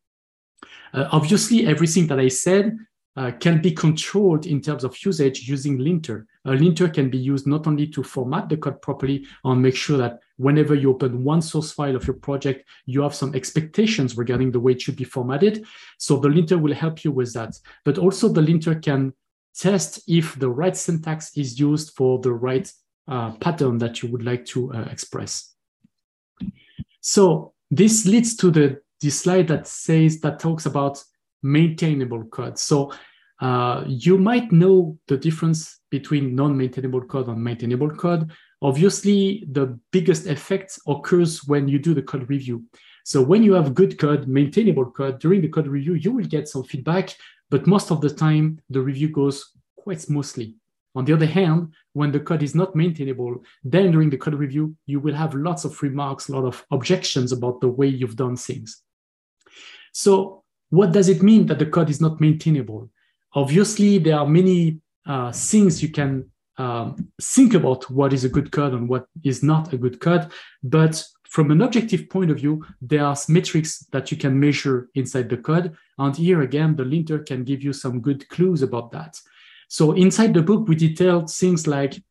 Uh, 0.93 1.09
obviously, 1.13 1.67
everything 1.67 2.07
that 2.09 2.19
I 2.19 2.29
said 2.29 2.77
uh, 3.17 3.33
can 3.33 3.61
be 3.61 3.73
controlled 3.73 4.47
in 4.47 4.61
terms 4.61 4.85
of 4.85 4.97
usage 5.05 5.49
using 5.49 5.79
linter. 5.79 6.27
A 6.45 6.53
linter 6.53 6.89
can 6.89 7.11
be 7.11 7.19
used 7.19 7.47
not 7.47 7.67
only 7.67 7.87
to 7.89 8.03
format 8.03 8.49
the 8.49 8.57
code 8.57 8.81
properly 8.81 9.27
and 9.45 9.61
make 9.61 9.77
sure 9.77 9.99
that 9.99 10.21
whenever 10.37 10.75
you 10.75 10.91
open 10.91 11.25
one 11.25 11.43
source 11.43 11.73
file 11.73 11.97
of 11.97 12.07
your 12.07 12.17
project, 12.17 12.69
you 12.87 13.03
have 13.03 13.15
some 13.15 13.35
expectations 13.35 14.17
regarding 14.17 14.51
the 14.51 14.61
way 14.61 14.73
it 14.73 14.81
should 14.81 14.97
be 14.97 15.05
formatted. 15.05 15.65
So 15.99 16.17
the 16.17 16.29
linter 16.29 16.57
will 16.57 16.75
help 16.75 17.05
you 17.05 17.13
with 17.13 17.33
that. 17.35 17.59
But 17.85 17.99
also 17.99 18.29
the 18.29 18.43
linter 18.43 18.75
can 18.75 19.13
test 19.55 20.01
if 20.09 20.39
the 20.39 20.49
right 20.49 20.77
syntax 20.77 21.37
is 21.37 21.59
used 21.59 21.95
for 21.97 22.21
the 22.21 22.33
right 22.33 22.73
uh, 23.09 23.33
pattern 23.33 23.79
that 23.79 24.03
you 24.03 24.09
would 24.11 24.23
like 24.23 24.45
to 24.47 24.73
uh, 24.73 24.89
express. 24.91 25.55
So 27.01 27.55
this 27.71 28.07
leads 28.07 28.37
to 28.37 28.51
the, 28.51 28.81
the 29.01 29.11
slide 29.11 29.49
that 29.49 29.67
says, 29.67 30.21
that 30.21 30.39
talks 30.39 30.67
about 30.67 31.03
maintainable 31.43 32.25
code. 32.25 32.59
So 32.59 32.93
uh, 33.41 33.85
you 33.87 34.19
might 34.19 34.53
know 34.53 34.99
the 35.09 35.17
difference 35.17 35.81
between 35.91 36.35
non-maintainable 36.35 37.03
code 37.03 37.29
and 37.29 37.43
maintainable 37.43 37.91
code. 37.91 38.31
Obviously, 38.63 39.45
the 39.51 39.79
biggest 39.91 40.27
effect 40.27 40.79
occurs 40.87 41.45
when 41.45 41.67
you 41.67 41.79
do 41.79 41.95
the 41.95 42.03
code 42.03 42.29
review. 42.29 42.65
So 43.05 43.23
when 43.23 43.43
you 43.43 43.55
have 43.55 43.75
good 43.75 43.99
code, 43.99 44.29
maintainable 44.29 44.91
code, 44.91 45.19
during 45.19 45.41
the 45.41 45.49
code 45.49 45.67
review, 45.67 45.95
you 45.95 46.13
will 46.13 46.27
get 46.27 46.49
some 46.49 46.65
feedback, 46.65 47.17
but 47.49 47.67
most 47.67 47.91
of 47.91 48.03
the 48.03 48.11
time, 48.11 48.61
the 48.69 48.81
review 48.81 49.09
goes 49.09 49.53
quite 49.77 50.01
smoothly. 50.01 50.57
On 50.95 51.05
the 51.05 51.13
other 51.13 51.27
hand, 51.27 51.73
when 51.95 52.13
the 52.13 52.21
code 52.21 52.43
is 52.43 52.55
not 52.55 52.77
maintainable, 52.77 53.43
then 53.65 53.93
during 53.93 54.11
the 54.11 54.19
code 54.19 54.35
review, 54.35 54.77
you 54.87 55.01
will 55.01 55.15
have 55.15 55.35
lots 55.35 55.65
of 55.65 55.81
remarks, 55.83 56.29
a 56.29 56.33
lot 56.33 56.45
of 56.45 56.65
objections 56.71 57.33
about 57.33 57.61
the 57.61 57.69
way 57.69 57.87
you've 57.87 58.17
done 58.17 58.37
things. 58.37 58.83
So 59.93 60.45
what 60.71 60.93
does 60.93 61.09
it 61.09 61.23
mean 61.23 61.47
that 61.47 61.59
the 61.59 61.67
code 61.67 61.91
is 61.91 62.01
not 62.01 62.21
maintainable? 62.21 62.91
Obviously, 63.35 63.99
there 63.99 64.19
are 64.19 64.27
many 64.27 64.81
uh, 65.07 65.33
things 65.33 65.83
you 65.83 65.89
can 65.91 66.31
um, 66.59 67.09
think 67.23 67.55
about 67.55 67.91
what 67.91 68.13
is 68.13 68.25
a 68.25 68.29
good 68.29 68.53
code 68.53 68.75
and 68.75 68.89
what 68.89 69.07
is 69.25 69.43
not 69.43 69.73
a 69.73 69.79
good 69.79 70.01
code. 70.01 70.31
But 70.63 71.03
from 71.29 71.51
an 71.51 71.63
objective 71.63 72.11
point 72.11 72.31
of 72.31 72.39
view, 72.39 72.65
there 72.83 73.05
are 73.05 73.17
metrics 73.29 73.79
that 73.93 74.11
you 74.11 74.17
can 74.17 74.39
measure 74.39 74.89
inside 74.95 75.29
the 75.29 75.37
code. 75.37 75.77
And 75.99 76.15
here 76.17 76.43
again, 76.43 76.77
the 76.77 76.85
linter 76.85 77.21
can 77.21 77.45
give 77.45 77.63
you 77.63 77.73
some 77.73 78.01
good 78.01 78.29
clues 78.29 78.63
about 78.63 78.91
that. 78.93 79.19
So 79.69 79.93
inside 79.93 80.35
the 80.35 80.43
book, 80.43 80.67
we 80.67 80.75
detailed 80.75 81.31
things 81.31 81.67
like 81.67 82.03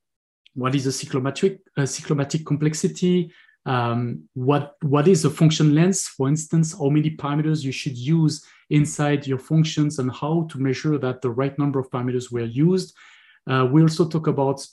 what 0.53 0.73
is 0.73 0.87
a 0.87 0.89
cyclomatic, 0.89 1.59
a 1.77 1.81
cyclomatic 1.81 2.45
complexity, 2.45 3.31
um, 3.65 4.23
what, 4.33 4.75
what 4.81 5.07
is 5.07 5.25
a 5.25 5.29
function 5.29 5.75
length, 5.75 6.01
for 6.01 6.27
instance, 6.27 6.77
how 6.77 6.89
many 6.89 7.11
parameters 7.11 7.63
you 7.63 7.71
should 7.71 7.97
use 7.97 8.45
inside 8.69 9.27
your 9.27 9.39
functions 9.39 9.99
and 9.99 10.11
how 10.11 10.47
to 10.51 10.59
measure 10.59 10.97
that 10.97 11.21
the 11.21 11.29
right 11.29 11.57
number 11.57 11.79
of 11.79 11.89
parameters 11.89 12.31
were 12.31 12.45
used. 12.45 12.95
Uh, 13.47 13.67
we 13.71 13.81
also 13.81 14.07
talk 14.07 14.27
about 14.27 14.65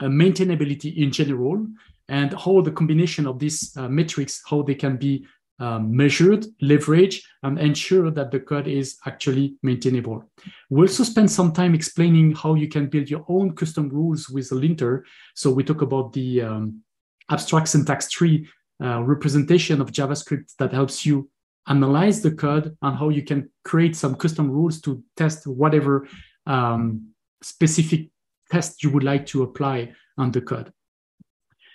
uh, 0.00 0.06
maintainability 0.06 0.96
in 0.96 1.10
general 1.10 1.66
and 2.08 2.32
how 2.34 2.60
the 2.60 2.70
combination 2.70 3.26
of 3.26 3.38
these 3.38 3.76
uh, 3.76 3.88
metrics, 3.88 4.42
how 4.48 4.62
they 4.62 4.74
can 4.74 4.96
be 4.96 5.26
um, 5.60 5.94
measured, 5.94 6.46
leveraged, 6.62 7.22
and 7.42 7.58
ensure 7.58 8.10
that 8.10 8.30
the 8.30 8.40
code 8.40 8.68
is 8.68 8.96
actually 9.06 9.56
maintainable. 9.62 10.24
We 10.70 10.82
also 10.82 11.04
spend 11.04 11.30
some 11.30 11.52
time 11.52 11.74
explaining 11.74 12.34
how 12.34 12.54
you 12.54 12.68
can 12.68 12.86
build 12.86 13.10
your 13.10 13.24
own 13.28 13.54
custom 13.54 13.88
rules 13.88 14.28
with 14.28 14.52
linter. 14.52 15.04
So 15.34 15.50
we 15.50 15.64
talk 15.64 15.82
about 15.82 16.12
the 16.12 16.42
um, 16.42 16.82
abstract 17.30 17.68
syntax 17.68 18.10
tree 18.10 18.48
uh, 18.82 19.02
representation 19.02 19.80
of 19.80 19.92
JavaScript 19.92 20.54
that 20.58 20.72
helps 20.72 21.04
you 21.04 21.28
analyze 21.66 22.22
the 22.22 22.30
code 22.30 22.76
and 22.82 22.96
how 22.96 23.08
you 23.10 23.22
can 23.22 23.50
create 23.64 23.94
some 23.94 24.14
custom 24.14 24.50
rules 24.50 24.80
to 24.80 25.02
test 25.16 25.46
whatever 25.46 26.08
um, 26.46 27.08
specific 27.42 28.08
test 28.50 28.82
you 28.82 28.90
would 28.90 29.04
like 29.04 29.26
to 29.26 29.42
apply 29.42 29.92
on 30.16 30.30
the 30.32 30.40
code. 30.40 30.72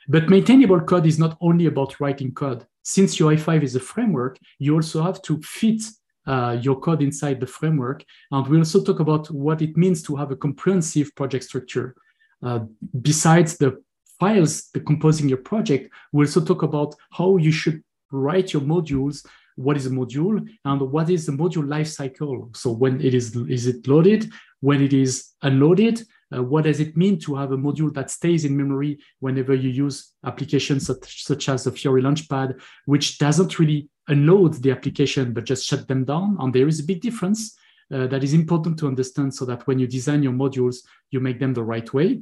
But 0.08 0.30
maintainable 0.30 0.82
code 0.82 1.06
is 1.06 1.20
not 1.20 1.38
only 1.40 1.68
about 1.68 2.00
writing 2.00 2.34
code. 2.34 2.66
Since 2.84 3.18
UI5 3.18 3.64
is 3.64 3.76
a 3.76 3.80
framework, 3.80 4.38
you 4.60 4.76
also 4.76 5.02
have 5.02 5.22
to 5.24 5.42
fit 5.42 5.82
uh, 6.26 6.58
your 6.62 6.80
code 6.80 7.02
inside 7.02 7.40
the 7.40 7.48
framework. 7.48 8.04
And 8.32 8.46
we 8.48 8.58
also 8.58 8.84
talk 8.84 9.00
about 9.00 9.30
what 9.32 9.62
it 9.62 9.78
means 9.78 10.02
to 10.04 10.16
have 10.16 10.32
a 10.32 10.36
comprehensive 10.36 11.16
project 11.16 11.46
structure. 11.46 11.96
Uh, 12.42 12.60
besides 13.02 13.58
the 13.58 13.82
files 14.20 14.70
composing 14.86 15.30
your 15.30 15.40
project, 15.40 15.94
we 16.12 16.26
also 16.26 16.44
talk 16.44 16.64
about 16.64 16.96
how 17.12 17.38
you 17.38 17.52
should 17.52 17.84
write 18.12 18.54
your 18.54 18.62
modules 18.62 19.26
what 19.56 19.78
is 19.78 19.86
a 19.86 19.90
module 19.90 20.46
and 20.66 20.82
what 20.82 21.10
is 21.10 21.26
the 21.26 21.32
module 21.32 21.66
lifecycle. 21.66 22.56
So 22.56 22.72
when 22.72 23.02
it 23.02 23.14
is, 23.14 23.36
is 23.36 23.68
it 23.68 23.88
loaded, 23.88 24.32
when 24.62 24.82
it 24.82 24.94
is 24.94 25.32
unloaded, 25.42 26.04
uh, 26.36 26.42
what 26.42 26.64
does 26.64 26.80
it 26.80 26.98
mean 26.98 27.20
to 27.20 27.36
have 27.36 27.52
a 27.52 27.58
module 27.58 27.94
that 27.94 28.10
stays 28.10 28.46
in 28.46 28.58
memory 28.58 29.00
whenever 29.20 29.54
you 29.54 29.70
use 29.70 30.14
applications 30.26 30.88
such, 30.88 31.24
such 31.24 31.50
as 31.50 31.64
the 31.64 31.72
Fiori 31.72 32.02
Launchpad, 32.02 32.60
which 32.86 33.20
doesn't 33.20 33.60
really 33.60 33.90
unload 34.08 34.56
the 34.56 34.72
application, 34.72 35.34
but 35.34 35.44
just 35.44 35.66
shut 35.66 35.88
them 35.88 36.04
down. 36.04 36.38
And 36.40 36.54
there 36.54 36.68
is 36.68 36.80
a 36.80 36.84
big 36.84 37.02
difference 37.02 37.56
uh, 37.94 38.08
that 38.08 38.24
is 38.24 38.34
important 38.34 38.80
to 38.80 38.88
understand 38.88 39.36
so 39.36 39.46
that 39.46 39.68
when 39.68 39.78
you 39.78 39.88
design 39.88 40.24
your 40.24 40.34
modules, 40.34 40.78
you 41.12 41.20
make 41.20 41.40
them 41.40 41.54
the 41.54 41.64
right 41.64 41.94
way. 41.94 42.22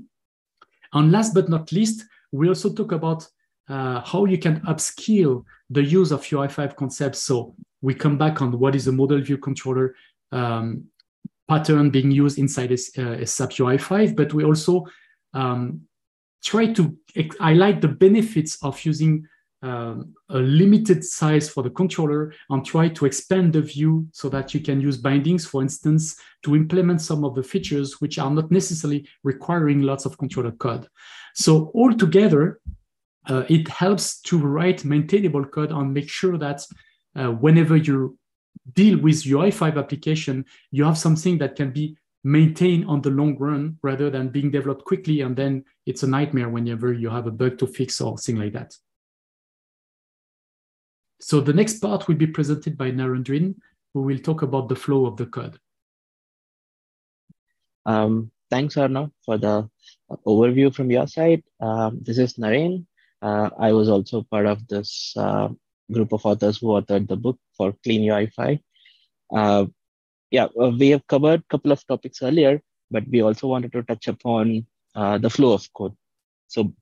And 0.94 1.12
last 1.12 1.34
but 1.34 1.50
not 1.50 1.72
least, 1.72 2.06
we 2.32 2.48
also 2.48 2.74
talk 2.74 2.92
about 2.92 3.28
uh, 3.70 4.02
how 4.02 4.26
you 4.26 4.38
can 4.38 4.60
upskill 4.62 5.44
the 5.70 5.84
use 5.84 6.12
of 6.12 6.22
UI5 6.24 6.76
concepts. 6.76 7.20
So 7.20 7.56
we 7.82 7.94
come 7.94 8.18
back 8.18 8.42
on 8.42 8.58
what 8.60 8.76
is 8.76 8.88
a 8.88 8.92
model 8.92 9.22
view 9.22 9.38
controller 9.38 9.96
um, 10.32 10.86
pattern 11.48 11.90
being 11.90 12.12
used 12.12 12.38
inside 12.38 12.72
a, 12.72 12.76
uh, 12.76 13.26
SAP 13.26 13.52
UI5, 13.52 14.16
but 14.16 14.34
we 14.34 14.44
also 14.44 14.86
um, 15.34 15.82
try 16.44 16.72
to 16.74 16.98
highlight 17.40 17.82
the 17.82 17.88
benefits 17.88 18.58
of 18.64 18.84
using 18.86 19.28
um, 19.64 20.14
a 20.30 20.38
limited 20.38 21.04
size 21.04 21.50
for 21.50 21.62
the 21.62 21.70
controller 21.70 22.34
and 22.50 22.66
try 22.66 22.88
to 22.90 23.06
expand 23.06 23.54
the 23.54 23.62
view 23.62 24.08
so 24.12 24.28
that 24.30 24.54
you 24.54 24.60
can 24.60 24.82
use 24.82 24.98
bindings, 24.98 25.46
for 25.46 25.62
instance, 25.62 26.18
to 26.44 26.56
implement 26.56 27.02
some 27.02 27.24
of 27.24 27.36
the 27.36 27.44
features 27.44 28.02
which 28.02 28.18
are 28.18 28.32
not 28.32 28.50
necessarily 28.50 29.08
requiring 29.24 29.82
lots 29.82 30.06
of 30.06 30.18
controller 30.18 30.52
code. 30.52 30.88
So 31.36 31.72
altogether, 31.76 32.60
uh, 33.28 33.44
it 33.50 33.68
helps 33.68 34.20
to 34.22 34.40
write 34.40 34.84
maintainable 34.84 35.46
code 35.46 35.72
and 35.72 35.94
make 35.94 36.10
sure 36.10 36.38
that 36.40 36.66
uh, 37.16 37.28
whenever 37.28 37.78
you 37.78 38.18
deal 38.74 39.00
with 39.00 39.24
UI5 39.24 39.78
application, 39.78 40.46
you 40.72 40.84
have 40.84 40.98
something 40.98 41.38
that 41.38 41.56
can 41.56 41.72
be 41.72 41.96
maintained 42.24 42.86
on 42.86 43.02
the 43.02 43.10
long 43.10 43.38
run 43.38 43.78
rather 43.82 44.10
than 44.10 44.30
being 44.30 44.52
developed 44.52 44.86
quickly 44.86 45.22
and 45.22 45.36
then 45.36 45.64
it's 45.88 46.04
a 46.04 46.08
nightmare 46.08 46.50
whenever 46.50 46.94
you 46.94 47.10
have 47.10 47.26
a 47.26 47.32
bug 47.32 47.58
to 47.58 47.66
fix 47.66 48.00
or 48.00 48.18
thing 48.18 48.38
like 48.38 48.54
that. 48.54 48.76
So 51.22 51.40
the 51.40 51.54
next 51.54 51.80
part 51.80 52.08
will 52.08 52.16
be 52.16 52.28
presented 52.28 52.78
by 52.78 52.92
Narendran, 52.92 53.56
who 53.94 54.02
will 54.02 54.18
talk 54.18 54.42
about 54.42 54.70
the 54.70 54.76
flow 54.76 55.06
of 55.06 55.18
the 55.18 55.28
code. 55.28 55.58
Um, 57.86 58.32
thanks, 58.50 58.76
Arnaud, 58.76 59.12
for 59.24 59.38
the 59.38 59.70
overview 60.26 60.74
from 60.74 60.90
your 60.90 61.08
side. 61.08 61.44
Um, 61.60 62.00
this 62.02 62.18
is 62.18 62.34
Naren. 62.34 62.86
Uh, 63.22 63.52
I 63.60 63.72
was 63.72 63.88
also 63.88 64.24
part 64.24 64.48
of 64.48 64.68
this 64.68 65.14
uh, 65.16 65.50
group 65.92 66.12
of 66.12 66.26
authors 66.26 66.58
who 66.58 66.68
authored 66.68 67.08
the 67.08 67.18
book 67.18 67.38
for 67.56 67.74
Clean 67.84 68.02
UI5. 68.02 68.60
Uh, 69.32 69.66
yeah, 70.32 70.48
uh, 70.60 70.72
we 70.78 70.90
have 70.90 71.06
covered 71.06 71.42
a 71.42 71.52
couple 71.52 71.72
of 71.72 71.86
topics 71.86 72.24
earlier, 72.24 72.62
but 72.90 73.08
we 73.08 73.22
also 73.22 73.48
wanted 73.48 73.74
to 73.74 73.84
touch 73.84 74.08
upon 74.08 74.66
uh, 74.96 75.20
the 75.20 75.30
flow 75.30 75.54
of 75.54 75.72
code. 75.74 75.96
So, 76.48 76.74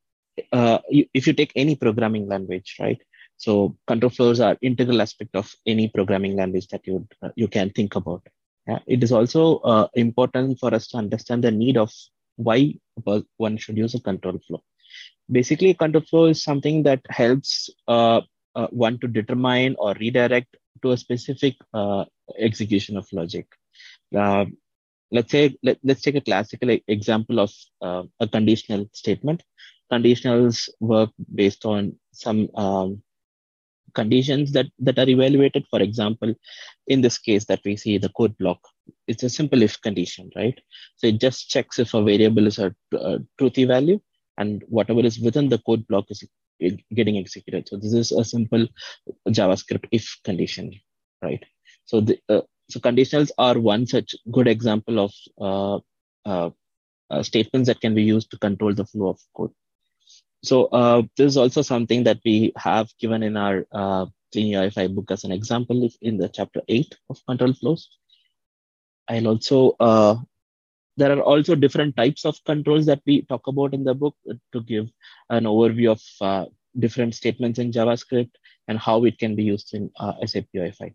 uh, 0.54 0.80
if 0.90 1.28
you 1.28 1.34
take 1.34 1.52
any 1.58 1.76
programming 1.76 2.28
language, 2.28 2.78
right? 2.80 3.02
So, 3.40 3.76
control 3.88 4.12
flows 4.12 4.40
are 4.40 4.58
integral 4.62 5.02
aspect 5.02 5.36
of 5.36 5.52
any 5.66 5.88
programming 5.88 6.36
language 6.36 6.68
that 6.68 6.86
you 6.86 7.08
you 7.36 7.48
can 7.48 7.72
think 7.72 7.96
about. 7.96 8.24
Yeah, 8.68 8.80
it 8.86 9.04
is 9.04 9.12
also 9.12 9.42
important 9.96 10.60
for 10.60 10.74
us 10.78 10.88
to 10.90 10.98
understand 10.98 11.44
the 11.44 11.52
need 11.52 11.78
of 11.78 11.92
why 12.36 12.76
one 13.38 13.58
should 13.58 13.78
use 13.78 13.96
a 13.96 14.02
control 14.02 14.40
flow. 14.48 14.62
Basically 15.32 15.74
control 15.74 16.04
flow 16.10 16.26
is 16.26 16.44
something 16.44 16.84
that 16.84 17.02
helps 17.10 17.70
uh, 17.88 18.22
uh, 18.56 18.68
one 18.72 18.98
to 19.00 19.08
determine 19.08 19.76
or 19.78 19.94
redirect 20.00 20.58
to 20.82 20.92
a 20.92 20.98
specific 20.98 21.56
uh, 21.74 22.06
execution 22.38 22.98
of 22.98 23.08
logic. 23.12 23.48
Uh, 24.16 24.46
let's 25.12 25.32
say 25.32 25.56
let, 25.64 25.78
us 25.88 26.02
take 26.02 26.16
a 26.16 26.22
classical 26.22 26.76
example 26.88 27.40
of 27.40 27.52
uh, 27.82 28.04
a 28.20 28.28
conditional 28.28 28.90
statement. 28.94 29.44
Conditionals 29.92 30.70
work 30.80 31.10
based 31.34 31.66
on 31.66 31.96
some 32.12 32.48
um, 32.56 33.02
conditions 34.00 34.52
that 34.58 34.68
that 34.88 35.00
are 35.04 35.10
evaluated 35.16 35.66
for 35.72 35.82
example 35.88 36.34
in 36.88 37.02
this 37.06 37.18
case 37.28 37.46
that 37.46 37.62
we 37.66 37.76
see 37.84 37.96
the 37.98 38.14
code 38.20 38.36
block 38.42 38.60
it's 39.12 39.24
a 39.30 39.36
simple 39.38 39.62
if 39.68 39.80
condition 39.88 40.30
right 40.42 40.60
so 40.98 41.08
it 41.12 41.20
just 41.26 41.50
checks 41.54 41.80
if 41.86 41.94
a 41.94 42.04
variable 42.12 42.48
is 42.52 42.60
a, 42.68 42.70
a 43.10 43.20
truthy 43.40 43.66
value 43.76 44.00
and 44.40 44.64
whatever 44.68 45.02
is 45.02 45.20
within 45.20 45.50
the 45.50 45.60
code 45.60 45.86
block 45.88 46.06
is 46.10 46.24
getting 46.94 47.18
executed. 47.18 47.68
So 47.68 47.78
this 47.78 47.94
is 47.94 48.12
a 48.12 48.24
simple 48.24 48.68
JavaScript 49.28 49.88
if 49.92 50.18
condition, 50.24 50.74
right? 51.22 51.44
So 51.86 52.02
the 52.02 52.20
uh, 52.30 52.42
so 52.70 52.80
conditionals 52.80 53.32
are 53.38 53.58
one 53.60 53.88
such 53.88 54.16
good 54.32 54.48
example 54.48 55.00
of 55.00 55.14
uh, 55.42 55.80
uh, 56.30 56.50
uh 57.10 57.24
statements 57.24 57.68
that 57.68 57.82
can 57.82 57.96
be 57.96 58.04
used 58.04 58.30
to 58.32 58.38
control 58.38 58.74
the 58.74 58.86
flow 58.86 59.10
of 59.10 59.20
code. 59.36 59.52
So 60.42 60.66
uh, 60.66 61.04
this 61.18 61.28
is 61.28 61.38
also 61.38 61.62
something 61.62 62.04
that 62.06 62.20
we 62.24 62.54
have 62.56 62.90
given 63.00 63.24
in 63.24 63.36
our 63.36 63.66
uh, 63.72 64.06
Clean 64.32 64.54
UI5 64.54 64.96
book 64.96 65.12
as 65.12 65.24
an 65.24 65.32
example 65.32 65.90
in 66.02 66.18
the 66.18 66.30
chapter 66.30 66.62
eight 66.68 66.96
of 67.10 67.20
control 67.26 67.54
flows. 67.54 67.90
I'll 69.08 69.28
also 69.28 69.76
there 71.00 71.18
are 71.18 71.22
also 71.22 71.56
different 71.56 71.96
types 71.96 72.26
of 72.26 72.38
controls 72.44 72.86
that 72.86 73.02
we 73.06 73.22
talk 73.24 73.48
about 73.48 73.74
in 73.74 73.84
the 73.86 73.94
book 73.94 74.16
to 74.54 74.62
give 74.62 74.90
an 75.30 75.46
overview 75.46 75.92
of 75.92 76.02
uh, 76.22 76.46
different 76.78 77.16
statements 77.16 77.58
in 77.58 77.72
JavaScript 77.72 78.32
and 78.68 78.78
how 78.78 79.06
it 79.06 79.18
can 79.18 79.36
be 79.36 79.44
used 79.44 79.74
in 79.74 79.90
uh, 79.98 80.14
SAP 80.26 80.46
UI5. 80.54 80.94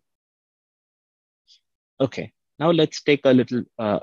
Okay, 1.99 2.31
now 2.59 2.69
let's 2.69 3.01
take 3.01 3.21
a 3.25 3.33
little 3.33 3.63
uh, 3.79 3.99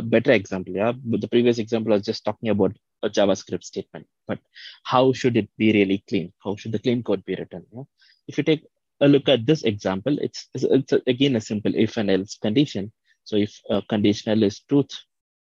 better 0.00 0.32
example. 0.32 0.74
Yeah, 0.74 0.92
but 0.96 1.20
the 1.20 1.28
previous 1.28 1.58
example 1.58 1.92
was 1.92 2.02
just 2.02 2.24
talking 2.24 2.48
about 2.48 2.74
a 3.02 3.10
JavaScript 3.10 3.64
statement, 3.64 4.06
but 4.26 4.38
how 4.84 5.12
should 5.12 5.36
it 5.36 5.48
be 5.56 5.72
really 5.72 6.04
clean? 6.08 6.32
How 6.42 6.56
should 6.56 6.72
the 6.72 6.78
clean 6.78 7.02
code 7.02 7.24
be 7.24 7.34
written? 7.34 7.64
Yeah? 7.72 7.82
If 8.28 8.38
you 8.38 8.44
take 8.44 8.64
a 9.00 9.08
look 9.08 9.28
at 9.28 9.46
this 9.46 9.62
example, 9.62 10.18
it's, 10.20 10.48
it's, 10.54 10.64
it's 10.64 10.92
again 11.06 11.36
a 11.36 11.40
simple 11.40 11.72
if 11.74 11.96
and 11.96 12.10
else 12.10 12.36
condition. 12.40 12.92
So 13.24 13.36
if 13.36 13.60
a 13.70 13.82
conditional 13.82 14.42
is 14.42 14.60
truth 14.60 14.90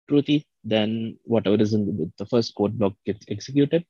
truthy, 0.09 0.45
then 0.65 1.19
whatever 1.25 1.61
is 1.61 1.75
in 1.75 2.13
the 2.19 2.27
first 2.27 2.55
code 2.55 2.79
block 2.79 2.95
gets 3.05 3.27
executed. 3.29 3.85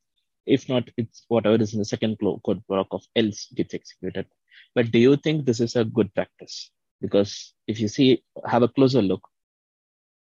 If 0.47 0.69
not, 0.69 0.89
it's 0.97 1.25
whatever 1.29 1.63
is 1.63 1.73
in 1.73 1.81
the 1.81 1.85
second 1.85 2.19
code 2.21 2.63
block 2.67 2.89
of 2.91 3.03
else 3.17 3.49
gets 3.55 3.75
executed. 3.75 4.27
But 4.75 4.91
do 4.93 4.99
you 4.99 5.17
think 5.17 5.45
this 5.45 5.61
is 5.61 5.77
a 5.77 5.85
good 5.85 6.15
practice? 6.15 6.71
Because 7.01 7.53
if 7.67 7.81
you 7.81 7.89
see, 7.89 8.23
have 8.47 8.63
a 8.63 8.69
closer 8.69 9.03
look, 9.03 9.27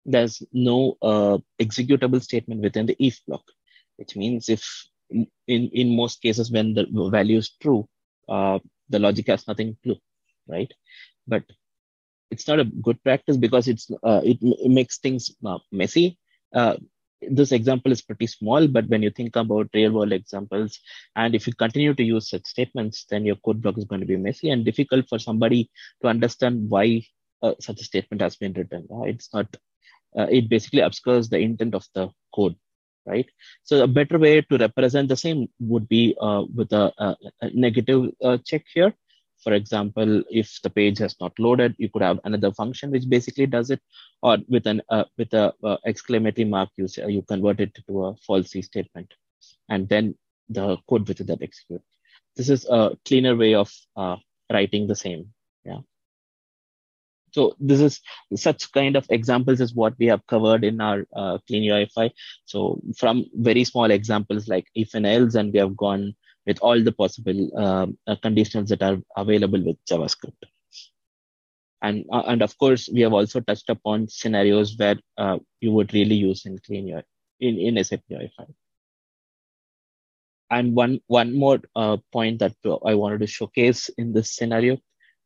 there's 0.08 0.42
no 0.52 0.96
uh, 1.02 1.38
executable 1.60 2.22
statement 2.22 2.62
within 2.62 2.86
the 2.86 2.96
if 2.98 3.20
block, 3.26 3.44
which 3.96 4.16
means 4.16 4.48
if 4.48 4.64
in, 5.10 5.26
in 5.46 5.96
most 5.96 6.20
cases 6.22 6.50
when 6.50 6.74
the 6.74 6.86
value 7.10 7.38
is 7.38 7.50
true, 7.60 7.88
uh, 8.28 8.58
the 8.88 8.98
logic 8.98 9.26
has 9.26 9.46
nothing 9.46 9.76
to 9.84 9.94
do, 9.94 10.00
right? 10.48 10.72
But 11.26 11.44
it's 12.30 12.48
not 12.48 12.60
a 12.60 12.64
good 12.64 13.02
practice 13.02 13.36
because 13.36 13.68
it's 13.68 13.90
uh, 14.02 14.20
it, 14.24 14.38
it, 14.40 14.70
makes 14.70 14.98
things 14.98 15.30
uh, 15.44 15.58
messy. 15.72 16.18
Uh, 16.54 16.76
this 17.20 17.52
example 17.52 17.90
is 17.90 18.02
pretty 18.02 18.26
small, 18.26 18.68
but 18.68 18.88
when 18.88 19.02
you 19.02 19.10
think 19.10 19.34
about 19.36 19.68
real 19.74 19.92
world 19.92 20.12
examples, 20.12 20.78
and 21.16 21.34
if 21.34 21.46
you 21.46 21.52
continue 21.54 21.94
to 21.94 22.02
use 22.02 22.30
such 22.30 22.46
statements, 22.46 23.06
then 23.10 23.26
your 23.26 23.36
code 23.36 23.60
block 23.60 23.76
is 23.76 23.84
going 23.84 24.00
to 24.00 24.06
be 24.06 24.16
messy 24.16 24.50
and 24.50 24.64
difficult 24.64 25.08
for 25.08 25.18
somebody 25.18 25.70
to 26.00 26.08
understand 26.08 26.70
why 26.70 27.02
uh, 27.42 27.54
such 27.60 27.80
a 27.80 27.84
statement 27.84 28.22
has 28.22 28.36
been 28.36 28.52
written. 28.52 28.86
It's 29.04 29.32
not. 29.34 29.54
Uh, 30.16 30.26
it 30.30 30.48
basically 30.48 30.80
obscures 30.80 31.28
the 31.28 31.38
intent 31.38 31.74
of 31.74 31.86
the 31.94 32.08
code, 32.34 32.56
right? 33.06 33.28
So 33.62 33.82
a 33.82 33.86
better 33.86 34.18
way 34.18 34.40
to 34.42 34.58
represent 34.58 35.08
the 35.08 35.16
same 35.16 35.48
would 35.60 35.88
be 35.88 36.16
uh, 36.20 36.44
with 36.54 36.72
a, 36.72 36.92
a, 36.98 37.16
a 37.42 37.50
negative 37.50 38.12
check 38.44 38.64
here 38.72 38.94
for 39.42 39.52
example, 39.52 40.22
if 40.30 40.60
the 40.62 40.70
page 40.70 40.98
has 40.98 41.14
not 41.20 41.38
loaded, 41.38 41.74
you 41.78 41.88
could 41.88 42.02
have 42.02 42.20
another 42.24 42.52
function 42.52 42.90
which 42.90 43.08
basically 43.08 43.46
does 43.46 43.70
it, 43.70 43.80
or 44.22 44.38
with 44.48 44.66
an 44.66 44.82
uh, 44.88 45.04
with 45.16 45.32
a 45.32 45.54
uh, 45.62 45.76
exclamatory 45.86 46.44
mark, 46.44 46.70
you 46.76 46.88
say, 46.88 47.08
you 47.08 47.22
convert 47.22 47.60
it 47.60 47.78
to 47.86 48.06
a 48.06 48.16
false 48.16 48.50
statement, 48.50 49.14
and 49.68 49.88
then 49.88 50.16
the 50.48 50.76
code 50.88 51.06
within 51.06 51.26
that 51.26 51.42
execute. 51.42 51.82
This 52.36 52.48
is 52.48 52.66
a 52.68 52.96
cleaner 53.04 53.36
way 53.36 53.54
of 53.54 53.72
uh, 53.96 54.16
writing 54.52 54.86
the 54.86 54.96
same. 54.96 55.32
So 57.32 57.54
this 57.60 57.80
is 57.80 58.00
such 58.36 58.70
kind 58.72 58.96
of 58.96 59.06
examples 59.10 59.60
is 59.60 59.74
what 59.74 59.94
we 59.98 60.06
have 60.06 60.26
covered 60.26 60.64
in 60.64 60.80
our 60.80 61.06
uh, 61.14 61.38
Clean 61.46 61.62
UI5. 61.62 62.10
So 62.44 62.80
from 62.96 63.26
very 63.34 63.64
small 63.64 63.90
examples 63.90 64.48
like 64.48 64.66
if 64.74 64.94
and 64.94 65.06
else, 65.06 65.34
and 65.34 65.52
we 65.52 65.58
have 65.58 65.76
gone 65.76 66.14
with 66.46 66.58
all 66.62 66.82
the 66.82 66.92
possible 66.92 67.50
um, 67.58 67.98
uh, 68.06 68.16
conditions 68.22 68.70
that 68.70 68.82
are 68.82 68.98
available 69.16 69.62
with 69.62 69.76
JavaScript. 69.90 70.42
And, 71.82 72.04
uh, 72.12 72.22
and 72.26 72.42
of 72.42 72.56
course, 72.58 72.88
we 72.92 73.02
have 73.02 73.12
also 73.12 73.40
touched 73.40 73.68
upon 73.68 74.08
scenarios 74.08 74.76
where 74.76 74.96
uh, 75.16 75.38
you 75.60 75.72
would 75.72 75.92
really 75.94 76.16
use 76.16 76.46
in 76.46 76.58
Clean 76.58 76.88
UI, 76.88 77.02
in, 77.40 77.58
in 77.58 77.84
SAP 77.84 78.00
UI5. 78.10 78.52
And 80.50 80.74
one, 80.74 81.00
one 81.06 81.38
more 81.38 81.60
uh, 81.76 81.98
point 82.10 82.38
that 82.38 82.54
I 82.84 82.94
wanted 82.94 83.20
to 83.20 83.26
showcase 83.26 83.90
in 83.98 84.12
this 84.12 84.34
scenario 84.34 84.78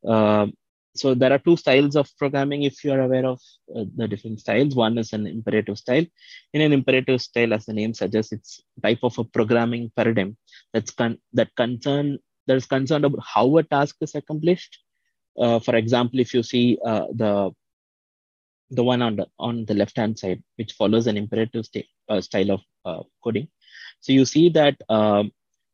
um, 0.05 0.53
so 0.95 1.15
there 1.15 1.33
are 1.33 1.39
two 1.39 1.57
styles 1.57 1.95
of 1.95 2.07
programming 2.17 2.63
if 2.63 2.83
you 2.83 2.91
are 2.91 3.01
aware 3.01 3.25
of 3.25 3.41
uh, 3.75 3.85
the 3.95 4.07
different 4.07 4.39
styles. 4.39 4.75
One 4.75 4.97
is 4.97 5.11
an 5.13 5.25
imperative 5.25 5.77
style. 5.79 6.05
In 6.53 6.61
an 6.61 6.71
imperative 6.71 7.21
style 7.21 7.53
as 7.53 7.65
the 7.65 7.73
name 7.73 7.93
suggests 7.93 8.31
it's 8.31 8.61
type 8.81 8.99
of 9.03 9.17
a 9.17 9.23
programming 9.23 9.91
paradigm 9.95 10.37
that's 10.71 10.91
con- 10.91 11.19
that 11.33 11.55
concern 11.55 12.19
that 12.47 12.57
is 12.57 12.65
concerned 12.65 13.05
about 13.05 13.23
how 13.25 13.57
a 13.57 13.63
task 13.63 13.95
is 14.01 14.13
accomplished. 14.15 14.79
Uh, 15.39 15.59
for 15.59 15.75
example 15.75 16.19
if 16.19 16.33
you 16.33 16.43
see 16.43 16.77
uh, 16.85 17.07
the 17.15 17.51
the 18.69 18.83
one 18.83 19.01
on 19.01 19.15
the 19.15 19.27
on 19.39 19.65
the 19.65 19.73
left 19.73 19.97
hand 19.97 20.17
side 20.17 20.41
which 20.57 20.73
follows 20.73 21.07
an 21.07 21.17
imperative 21.17 21.65
st- 21.65 21.85
uh, 22.09 22.21
style 22.21 22.51
of 22.51 22.61
uh, 22.85 23.03
coding. 23.23 23.47
So 24.01 24.13
you 24.13 24.25
see 24.25 24.49
that 24.49 24.75
um, 24.89 25.31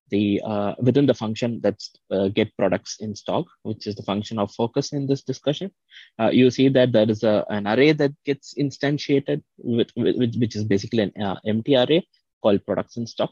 the 0.10 0.42
uh, 0.44 0.76
within 0.80 1.06
the 1.06 1.14
function 1.14 1.60
that's 1.62 1.92
uh, 2.12 2.28
get 2.30 2.56
products 2.58 2.98
in 3.00 3.16
stock, 3.16 3.46
which 3.64 3.88
is 3.88 3.96
the 3.96 4.04
function 4.04 4.40
of 4.40 4.52
focus 4.52 4.94
in 4.94 5.08
this 5.08 5.24
discussion, 5.24 5.72
uh, 6.20 6.30
you 6.30 6.50
see 6.52 6.70
that 6.70 6.92
there 6.92 7.10
is 7.10 7.24
a, 7.24 7.46
an 7.50 7.68
array 7.68 7.92
that 7.92 8.12
gets 8.26 8.54
instantiated, 8.56 9.42
with, 9.58 9.90
with, 9.96 10.36
which 10.36 10.56
is 10.56 10.64
basically 10.64 11.04
an 11.04 11.24
uh, 11.24 11.36
empty 11.46 11.76
array 11.76 12.06
called 12.42 12.66
products 12.66 12.98
in 12.98 13.08
stock. 13.08 13.32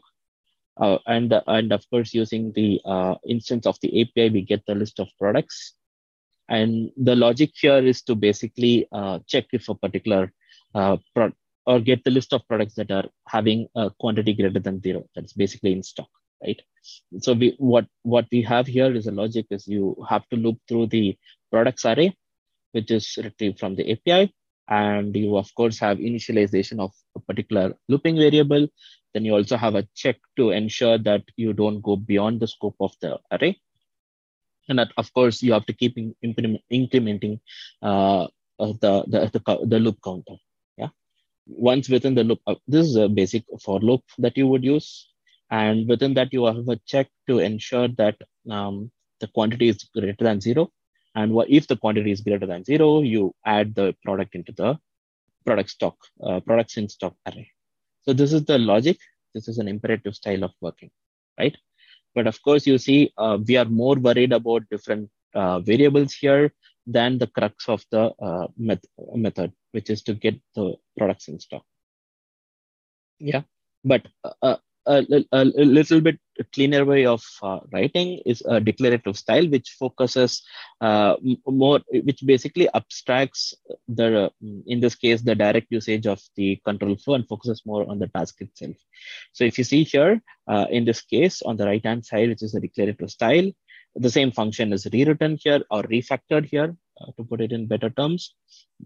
Uh, 0.80 0.98
and 1.06 1.34
and 1.48 1.72
of 1.72 1.84
course, 1.90 2.14
using 2.14 2.52
the 2.52 2.80
uh, 2.84 3.14
instance 3.26 3.66
of 3.66 3.76
the 3.82 4.00
API, 4.00 4.30
we 4.30 4.42
get 4.42 4.62
the 4.66 4.74
list 4.74 5.00
of 5.00 5.08
products. 5.18 5.74
And 6.48 6.90
the 6.96 7.16
logic 7.16 7.50
here 7.60 7.78
is 7.78 8.02
to 8.02 8.14
basically 8.14 8.88
check 9.26 9.46
if 9.52 9.68
a 9.68 9.74
particular 9.74 10.32
product 10.72 11.36
or 11.66 11.78
get 11.80 12.02
the 12.02 12.10
list 12.10 12.32
of 12.32 12.46
products 12.48 12.74
that 12.76 12.90
are 12.90 13.04
having 13.26 13.68
a 13.76 13.90
quantity 14.00 14.32
greater 14.32 14.58
than 14.58 14.80
zero. 14.80 15.04
That's 15.14 15.34
basically 15.34 15.72
in 15.72 15.82
stock 15.82 16.08
right? 16.42 16.60
So 17.20 17.32
we 17.32 17.54
what 17.58 17.86
what 18.02 18.26
we 18.32 18.42
have 18.42 18.66
here 18.66 18.94
is 18.94 19.06
a 19.06 19.12
logic 19.12 19.46
is 19.50 19.66
you 19.66 19.96
have 20.08 20.26
to 20.28 20.36
loop 20.36 20.58
through 20.68 20.86
the 20.86 21.16
products 21.50 21.84
array, 21.84 22.16
which 22.72 22.90
is 22.90 23.18
retrieved 23.22 23.58
from 23.58 23.74
the 23.74 23.92
API, 23.92 24.32
and 24.68 25.14
you 25.14 25.36
of 25.36 25.54
course 25.54 25.78
have 25.78 25.98
initialization 25.98 26.80
of 26.80 26.92
a 27.16 27.20
particular 27.20 27.74
looping 27.88 28.16
variable. 28.16 28.68
Then 29.14 29.24
you 29.24 29.34
also 29.34 29.56
have 29.56 29.74
a 29.74 29.88
check 29.94 30.16
to 30.36 30.50
ensure 30.50 30.98
that 30.98 31.24
you 31.36 31.52
don't 31.52 31.80
go 31.80 31.96
beyond 31.96 32.40
the 32.40 32.46
scope 32.46 32.76
of 32.80 32.92
the 33.00 33.18
array. 33.32 33.58
And 34.68 34.78
that 34.78 34.92
of 34.98 35.12
course 35.14 35.42
you 35.42 35.54
have 35.54 35.64
to 35.66 35.72
keep 35.72 35.96
in, 35.96 36.14
implement, 36.22 36.60
incrementing 36.70 37.40
uh, 37.80 38.26
the, 38.58 39.04
the, 39.06 39.30
the, 39.32 39.66
the 39.66 39.78
loop 39.78 39.98
counter. 40.04 40.36
Yeah. 40.76 40.88
Once 41.46 41.88
within 41.88 42.14
the 42.14 42.24
loop, 42.24 42.40
uh, 42.46 42.56
this 42.66 42.86
is 42.86 42.96
a 42.96 43.08
basic 43.08 43.44
for 43.64 43.80
loop 43.80 44.02
that 44.18 44.36
you 44.36 44.46
would 44.46 44.62
use 44.62 45.08
and 45.50 45.88
within 45.88 46.14
that, 46.14 46.32
you 46.32 46.44
have 46.44 46.68
a 46.68 46.76
check 46.86 47.08
to 47.28 47.38
ensure 47.38 47.88
that 47.88 48.16
um, 48.50 48.90
the 49.20 49.28
quantity 49.28 49.68
is 49.68 49.82
greater 49.94 50.24
than 50.24 50.40
zero. 50.40 50.70
And 51.14 51.32
what, 51.32 51.50
if 51.50 51.66
the 51.66 51.76
quantity 51.76 52.12
is 52.12 52.20
greater 52.20 52.46
than 52.46 52.64
zero, 52.64 53.00
you 53.00 53.34
add 53.44 53.74
the 53.74 53.94
product 54.04 54.34
into 54.34 54.52
the 54.52 54.78
product 55.44 55.70
stock, 55.70 55.96
uh, 56.22 56.40
products 56.40 56.76
in 56.76 56.88
stock 56.88 57.14
array. 57.26 57.50
So 58.02 58.12
this 58.12 58.32
is 58.32 58.44
the 58.44 58.58
logic. 58.58 58.98
This 59.34 59.48
is 59.48 59.58
an 59.58 59.68
imperative 59.68 60.14
style 60.14 60.44
of 60.44 60.52
working, 60.60 60.90
right? 61.38 61.56
But 62.14 62.26
of 62.26 62.40
course, 62.42 62.66
you 62.66 62.78
see, 62.78 63.12
uh, 63.16 63.38
we 63.46 63.56
are 63.56 63.64
more 63.64 63.96
worried 63.96 64.32
about 64.32 64.68
different 64.70 65.10
uh, 65.34 65.60
variables 65.60 66.12
here 66.12 66.52
than 66.86 67.18
the 67.18 67.26
crux 67.26 67.68
of 67.68 67.84
the 67.90 68.12
uh, 68.20 68.46
met 68.56 68.84
method, 69.14 69.52
which 69.72 69.90
is 69.90 70.02
to 70.02 70.14
get 70.14 70.38
the 70.54 70.74
products 70.96 71.28
in 71.28 71.38
stock. 71.38 71.64
Yeah, 73.18 73.42
but 73.84 74.06
uh, 74.42 74.56
a, 74.94 75.24
a, 75.32 75.42
a 75.42 75.64
little 75.78 76.00
bit 76.00 76.18
cleaner 76.54 76.84
way 76.84 77.04
of 77.06 77.22
uh, 77.42 77.60
writing 77.72 78.20
is 78.24 78.42
a 78.46 78.60
declarative 78.60 79.16
style, 79.16 79.46
which 79.48 79.76
focuses 79.78 80.42
uh, 80.80 81.16
more, 81.46 81.80
which 81.90 82.20
basically 82.24 82.68
abstracts 82.74 83.54
the, 83.88 84.30
in 84.66 84.80
this 84.80 84.94
case, 84.94 85.20
the 85.22 85.34
direct 85.34 85.66
usage 85.70 86.06
of 86.06 86.20
the 86.36 86.60
control 86.64 86.96
flow 86.96 87.14
and 87.14 87.28
focuses 87.28 87.62
more 87.66 87.88
on 87.90 87.98
the 87.98 88.08
task 88.08 88.40
itself. 88.40 88.76
So 89.32 89.44
if 89.44 89.58
you 89.58 89.64
see 89.64 89.84
here, 89.84 90.22
uh, 90.46 90.66
in 90.70 90.84
this 90.84 91.02
case, 91.02 91.42
on 91.42 91.56
the 91.56 91.66
right 91.66 91.84
hand 91.84 92.04
side, 92.06 92.28
which 92.28 92.42
is 92.42 92.54
a 92.54 92.60
declarative 92.60 93.10
style, 93.10 93.50
the 93.96 94.10
same 94.10 94.30
function 94.30 94.72
is 94.72 94.86
rewritten 94.92 95.38
here 95.42 95.62
or 95.70 95.82
refactored 95.82 96.46
here 96.46 96.76
uh, 97.00 97.10
to 97.16 97.24
put 97.24 97.40
it 97.40 97.52
in 97.52 97.66
better 97.66 97.90
terms. 97.90 98.34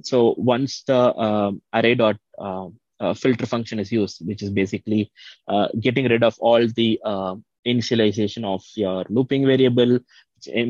So 0.02 0.34
once 0.38 0.84
the 0.84 1.14
um, 1.14 1.62
array 1.74 1.96
dot 1.96 2.16
um, 2.38 2.78
uh, 3.02 3.14
filter 3.22 3.46
function 3.46 3.78
is 3.84 3.90
used, 4.00 4.26
which 4.28 4.42
is 4.42 4.50
basically 4.50 5.02
uh, 5.48 5.68
getting 5.86 6.06
rid 6.14 6.22
of 6.22 6.34
all 6.38 6.66
the 6.80 7.00
uh, 7.04 7.34
initialization 7.66 8.44
of 8.44 8.62
your 8.74 9.04
looping 9.08 9.46
variable, 9.46 9.98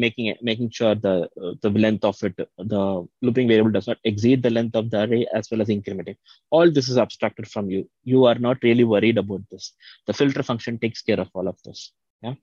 making 0.05 0.27
it, 0.27 0.38
making 0.42 0.71
sure 0.79 0.95
the 0.95 1.16
uh, 1.42 1.53
the 1.62 1.71
length 1.85 2.05
of 2.05 2.16
it, 2.29 2.37
the 2.75 2.83
looping 3.27 3.49
variable 3.49 3.71
does 3.71 3.88
not 3.90 3.99
exceed 4.05 4.42
the 4.42 4.55
length 4.59 4.77
of 4.81 4.90
the 4.90 5.01
array, 5.05 5.27
as 5.35 5.49
well 5.51 5.62
as 5.62 5.68
incrementing. 5.68 6.16
All 6.51 6.71
this 6.71 6.88
is 6.88 6.99
abstracted 6.99 7.49
from 7.49 7.71
you. 7.71 7.88
You 8.05 8.27
are 8.27 8.38
not 8.49 8.59
really 8.62 8.85
worried 8.85 9.18
about 9.18 9.42
this. 9.51 9.73
The 10.07 10.12
filter 10.12 10.42
function 10.42 10.79
takes 10.79 11.03
care 11.03 11.21
of 11.21 11.31
all 11.35 11.49
of 11.49 11.59
this. 11.64 11.92
Yeah. 12.23 12.35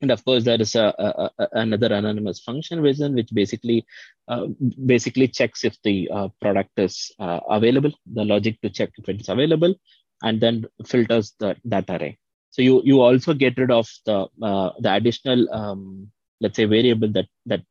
And 0.00 0.10
of 0.10 0.24
course, 0.24 0.44
there 0.44 0.60
is 0.60 0.74
a, 0.74 0.94
a, 0.98 1.30
a 1.38 1.48
another 1.52 1.92
anonymous 1.92 2.40
function 2.40 2.80
within 2.80 3.14
which 3.14 3.30
basically 3.32 3.84
uh, 4.28 4.46
basically 4.86 5.28
checks 5.28 5.64
if 5.64 5.76
the 5.82 6.08
uh, 6.10 6.28
product 6.40 6.70
is 6.78 7.12
uh, 7.18 7.40
available, 7.48 7.92
the 8.10 8.24
logic 8.24 8.60
to 8.62 8.70
check 8.70 8.90
if 8.96 9.08
it 9.08 9.20
is 9.20 9.28
available, 9.28 9.74
and 10.22 10.40
then 10.40 10.64
filters 10.86 11.34
the, 11.38 11.56
that 11.64 11.84
array. 11.90 12.18
So 12.50 12.62
you 12.62 12.82
you 12.84 13.00
also 13.00 13.34
get 13.34 13.58
rid 13.58 13.70
of 13.70 13.88
the 14.06 14.26
uh, 14.42 14.70
the 14.78 14.94
additional 14.94 15.52
um, 15.52 16.10
let's 16.40 16.56
say 16.56 16.64
variable 16.64 17.12
that 17.12 17.28
that 17.46 17.62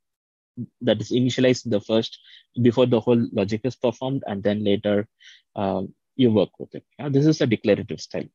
that 0.81 1.01
is 1.01 1.11
initialized 1.11 1.65
in 1.65 1.71
the 1.71 1.81
first 1.81 2.19
before 2.61 2.85
the 2.85 2.99
whole 2.99 3.27
logic 3.31 3.61
is 3.63 3.75
performed, 3.75 4.23
and 4.27 4.43
then 4.43 4.63
later 4.63 5.07
um, 5.55 5.93
you 6.15 6.31
work 6.31 6.49
with 6.59 6.75
it. 6.75 6.83
Yeah? 6.99 7.09
This 7.09 7.25
is 7.25 7.41
a 7.41 7.47
declarative 7.47 8.01
style. 8.01 8.29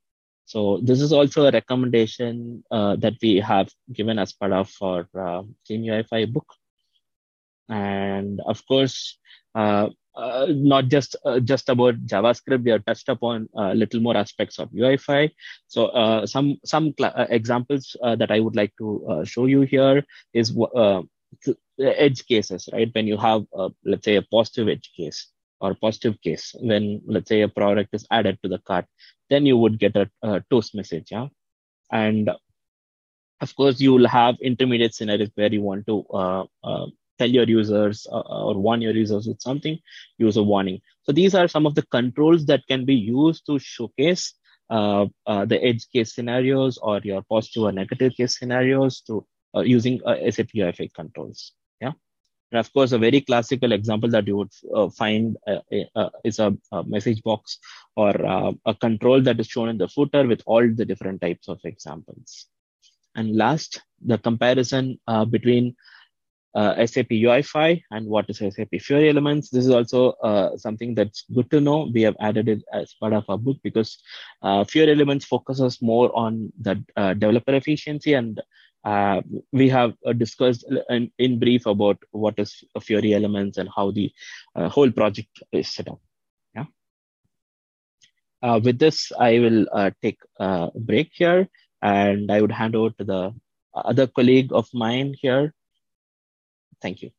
So 0.47 0.81
this 0.83 1.01
is 1.01 1.13
also 1.13 1.47
a 1.47 1.51
recommendation 1.51 2.65
uh, 2.71 2.97
that 2.97 3.15
we 3.23 3.37
have 3.41 3.71
given 3.93 4.19
as 4.19 4.33
part 4.33 4.53
of 4.53 4.71
our 4.81 5.09
uh, 5.19 5.43
Clean 5.67 5.83
UI5 5.83 6.33
book. 6.33 6.47
And 7.69 8.41
of 8.47 8.67
course, 8.67 9.19
uh, 9.55 9.89
uh 10.15 10.47
not 10.49 10.87
just 10.87 11.17
uh, 11.25 11.41
just 11.41 11.69
about 11.69 12.07
JavaScript, 12.07 12.63
we 12.63 12.71
have 12.71 12.85
touched 12.85 13.09
upon 13.09 13.49
a 13.55 13.75
little 13.75 14.01
more 14.01 14.17
aspects 14.17 14.59
of 14.59 14.71
UI5. 14.71 15.31
So 15.67 15.87
uh, 15.87 16.27
some 16.27 16.59
some 16.65 16.95
examples 17.31 17.97
that 18.03 18.31
I 18.31 18.41
would 18.41 18.55
like 18.55 18.73
to 18.79 19.23
show 19.25 19.47
you 19.47 19.63
here 19.63 20.05
is 20.35 20.55
edge 21.81 22.27
cases, 22.27 22.69
right? 22.73 22.91
When 22.93 23.07
you 23.07 23.17
have, 23.17 23.45
let's 23.85 24.05
say, 24.05 24.17
a 24.17 24.23
positive 24.23 24.69
edge 24.69 24.93
case 24.95 25.33
or 25.61 25.75
positive 25.75 26.21
case 26.21 26.55
when 26.61 27.01
let's 27.07 27.29
say 27.29 27.41
a 27.43 27.49
product 27.49 27.91
is 27.95 28.07
added 28.11 28.39
to 28.43 28.49
the 28.49 28.59
cart 28.59 28.87
then 29.35 29.47
you 29.47 29.57
would 29.57 29.79
get 29.79 29.97
a, 29.97 30.09
a 30.23 30.43
toast 30.51 30.75
message 30.75 31.09
yeah 31.11 31.27
and 31.93 32.31
of 33.41 33.55
course 33.57 33.81
you 33.81 33.93
will 33.93 34.09
have 34.09 34.37
intermediate 34.41 34.95
scenarios 34.95 35.31
where 35.35 35.53
you 35.53 35.63
want 35.63 35.87
to 35.87 36.05
uh, 36.23 36.45
uh, 36.63 36.87
tell 37.19 37.29
your 37.29 37.45
users 37.45 38.07
uh, 38.11 38.21
or 38.21 38.55
warn 38.55 38.81
your 38.81 38.95
users 38.95 39.27
with 39.27 39.41
something 39.41 39.79
use 40.19 40.37
a 40.37 40.43
warning 40.43 40.81
so 41.03 41.13
these 41.13 41.35
are 41.35 41.49
some 41.49 41.67
of 41.67 41.75
the 41.75 41.87
controls 41.99 42.47
that 42.47 42.63
can 42.69 42.85
be 42.85 42.95
used 42.95 43.45
to 43.47 43.59
showcase 43.59 44.35
uh, 44.71 45.07
uh, 45.27 45.45
the 45.45 45.63
edge 45.63 45.87
case 45.93 46.15
scenarios 46.15 46.79
or 46.79 47.01
your 47.05 47.23
positive 47.29 47.65
or 47.65 47.73
negative 47.73 48.13
case 48.17 48.39
scenarios 48.39 49.03
to 49.03 49.27
uh, 49.55 49.61
using 49.61 50.01
SAP 50.31 50.49
UI5 50.57 50.93
controls. 50.95 51.53
And 52.55 52.61
of 52.61 52.73
course, 52.73 52.93
a 52.93 52.99
very 52.99 53.21
classical 53.21 53.73
example 53.73 54.09
that 54.11 54.29
you 54.29 54.37
would 54.37 54.53
uh, 54.73 54.89
find 54.89 55.37
uh, 55.45 56.11
is 56.23 56.39
a, 56.39 56.57
a, 56.71 56.85
message 56.85 57.21
box 57.25 57.59
or 57.97 58.15
uh, 58.25 58.53
a 58.65 58.77
control 58.77 59.21
that 59.23 59.41
is 59.41 59.49
shown 59.49 59.69
in 59.69 59.77
the 59.77 59.89
footer 59.89 60.25
with 60.25 60.41
all 60.47 60.63
the 60.73 60.85
different 60.85 61.21
types 61.21 61.49
of 61.49 61.59
examples. 61.65 62.47
And 63.17 63.37
last, 63.37 63.83
the 64.07 64.19
comparison 64.19 65.01
uh, 65.09 65.25
between 65.25 65.75
uh, 66.55 66.87
SAP 66.87 67.09
UI5 67.09 67.83
and 67.91 68.07
what 68.07 68.31
is 68.31 68.39
SAP 68.39 68.81
Fiori 68.81 69.09
Elements. 69.09 69.51
This 69.51 69.65
is 69.65 69.73
also 69.73 70.11
uh, 70.23 70.57
something 70.57 70.95
that's 70.95 71.25
good 71.35 71.51
to 71.51 71.61
know. 71.61 71.91
We 71.93 72.03
have 72.03 72.15
added 72.21 72.49
it 72.49 72.63
as 72.73 72.95
part 73.01 73.15
of 73.15 73.25
our 73.29 73.39
book 73.39 73.57
because 73.65 73.99
uh, 74.43 74.63
Fiori 74.63 74.93
Elements 74.93 75.25
focuses 75.25 75.83
more 75.83 76.17
on 76.17 76.53
the 76.61 76.81
uh, 76.95 77.15
developer 77.15 77.55
efficiency 77.55 78.15
and 78.15 78.41
uh, 78.85 79.23
we 79.53 79.69
have 79.69 79.95
uh, 80.07 80.13
discussed 80.13 80.65
in, 80.91 81.11
in, 81.19 81.39
brief 81.39 81.67
about 81.67 81.99
what 82.11 82.39
is 82.39 82.63
Fiori 82.83 83.15
Elements 83.15 83.59
and 83.59 83.69
how 83.75 83.91
the 83.91 84.13
whole 84.55 84.91
project 84.91 85.43
is 85.53 85.69
set 85.69 85.89
up. 85.89 86.01
Yeah. 86.55 86.67
with 88.59 88.79
this, 88.79 89.11
I 89.19 89.39
will 89.39 89.91
take 90.03 90.19
a 90.39 90.69
break 90.75 91.11
here 91.15 91.49
and 91.81 92.31
I 92.31 92.41
would 92.41 92.53
hand 92.53 92.77
over 92.77 92.91
to 92.99 93.05
the 93.05 93.35
other 93.75 94.07
colleague 94.07 94.53
of 94.53 94.69
mine 94.73 95.15
here, 95.21 95.55
Thank 96.85 97.01
you. 97.01 97.11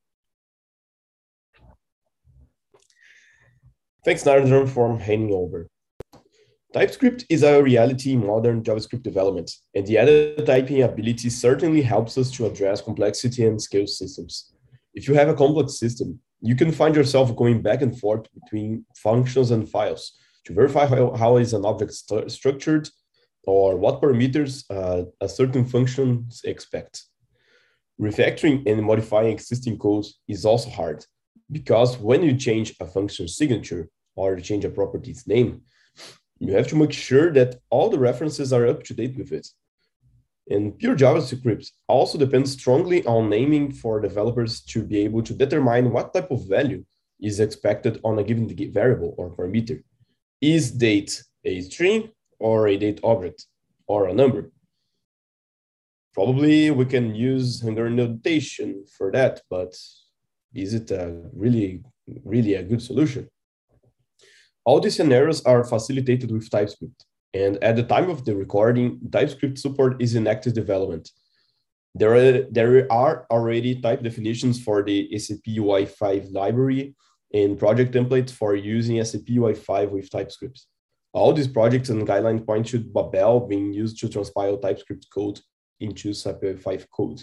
Thanks, 4.04 4.24
Narendra, 4.24 4.70
for 4.70 5.00
handing 5.00 5.34
over. 5.34 5.68
TypeScript 6.76 7.24
is 7.30 7.42
a 7.44 7.64
reality 7.64 8.12
in 8.12 8.28
modern 8.28 8.62
JavaScript 8.62 9.02
development, 9.02 9.50
and 9.74 9.88
the 9.88 9.98
added 9.98 10.46
typing 10.46 10.84
ability 10.84 11.30
certainly 11.30 11.82
helps 11.82 12.18
us 12.18 12.30
to 12.32 12.48
address 12.48 12.82
complexity 12.82 13.46
and 13.46 13.62
scale 13.62 13.88
systems. 13.88 14.52
If 14.94 15.08
you 15.08 15.14
have 15.14 15.30
a 15.30 15.36
complex 15.36 15.80
system, 15.80 16.20
you 16.42 16.54
can 16.54 16.74
find 16.74 16.94
yourself 16.94 17.34
going 17.34 17.62
back 17.62 17.82
and 17.82 17.98
forth 17.98 18.28
between 18.34 18.86
functions 18.98 19.52
and 19.52 19.70
files 19.70 20.20
to 20.44 20.54
verify 20.54 20.86
how, 20.86 21.14
how 21.16 21.38
is 21.38 21.54
an 21.54 21.64
object 21.64 21.94
st 21.94 22.30
structured 22.30 22.90
or 23.48 23.78
what 23.78 24.02
parameters 24.02 24.66
uh, 24.70 25.06
a 25.22 25.30
certain 25.30 25.64
function 25.64 26.28
expects. 26.44 27.10
Refactoring 28.02 28.70
and 28.70 28.84
modifying 28.84 29.32
existing 29.32 29.78
code 29.78 30.08
is 30.28 30.44
also 30.44 30.70
hard 30.72 31.06
because 31.50 31.98
when 32.00 32.22
you 32.22 32.36
change 32.36 32.76
a 32.82 32.86
function 32.86 33.30
signature 33.30 33.88
or 34.18 34.36
change 34.42 34.66
a 34.66 34.70
property's 34.70 35.26
name, 35.26 35.62
you 36.40 36.54
have 36.54 36.68
to 36.68 36.76
make 36.76 36.92
sure 36.92 37.32
that 37.34 37.60
all 37.70 37.90
the 37.90 38.00
references 38.00 38.52
are 38.52 38.68
up 38.68 38.84
to 38.84 38.94
date 38.94 39.18
with 39.18 39.32
it. 39.32 39.48
And 40.50 40.78
pure 40.78 40.96
JavaScript 40.96 41.72
also 41.88 42.18
depends 42.18 42.52
strongly 42.52 43.06
on 43.06 43.30
naming 43.30 43.72
for 43.72 44.00
developers 44.00 44.62
to 44.62 44.84
be 44.84 45.00
able 45.00 45.24
to 45.24 45.34
determine 45.34 45.92
what 45.92 46.14
type 46.14 46.30
of 46.30 46.48
value 46.48 46.86
is 47.20 47.40
expected 47.40 48.00
on 48.04 48.20
a 48.20 48.24
given 48.24 48.48
variable 48.72 49.16
or 49.18 49.36
parameter. 49.36 49.82
Is 50.42 50.72
date 50.72 51.24
a 51.44 51.62
string 51.62 52.12
or 52.38 52.68
a 52.68 52.78
date 52.78 53.00
object 53.04 53.46
or 53.88 54.10
a 54.10 54.14
number? 54.14 54.52
probably 56.16 56.72
we 56.72 56.86
can 56.86 57.14
use 57.14 57.60
Hungarian 57.60 57.98
notation 57.98 58.86
for 58.98 59.12
that, 59.12 59.42
but 59.50 59.76
is 60.54 60.74
it 60.74 60.90
a 60.90 61.14
really, 61.34 61.84
really 62.24 62.54
a 62.56 62.64
good 62.64 62.82
solution? 62.82 63.30
All 64.66 64.80
these 64.80 64.96
scenarios 64.96 65.44
are 65.44 65.64
facilitated 65.64 66.32
with 66.32 66.50
TypeScript. 66.50 67.06
And 67.36 67.64
at 67.64 67.76
the 67.76 67.84
time 67.84 68.10
of 68.10 68.26
the 68.26 68.36
recording, 68.36 69.00
TypeScript 69.12 69.60
support 69.60 70.02
is 70.02 70.16
in 70.16 70.26
active 70.26 70.54
development. 70.54 71.12
There 71.94 72.16
are, 72.16 72.46
there 72.50 72.92
are 72.92 73.28
already 73.30 73.80
type 73.80 74.02
definitions 74.02 74.62
for 74.62 74.84
the 74.84 75.18
SAP 75.18 75.46
UI5 75.48 76.34
library 76.34 76.96
and 77.34 77.60
project 77.60 77.94
templates 77.94 78.32
for 78.32 78.56
using 78.56 79.04
SAP 79.04 79.28
UI5 79.30 79.92
with 79.92 80.10
TypeScript. 80.10 80.66
All 81.14 81.32
these 81.32 81.48
projects 81.48 81.90
and 81.90 82.08
guideline 82.08 82.46
point 82.46 82.68
to 82.68 82.80
Babel 82.80 83.48
being 83.48 83.72
used 83.72 84.00
to 84.00 84.08
transpile 84.08 84.62
TypeScript 84.62 85.08
code 85.14 85.40
into 85.80 86.14
SAP 86.14 86.42
UI5 86.42 86.86
code. 86.92 87.22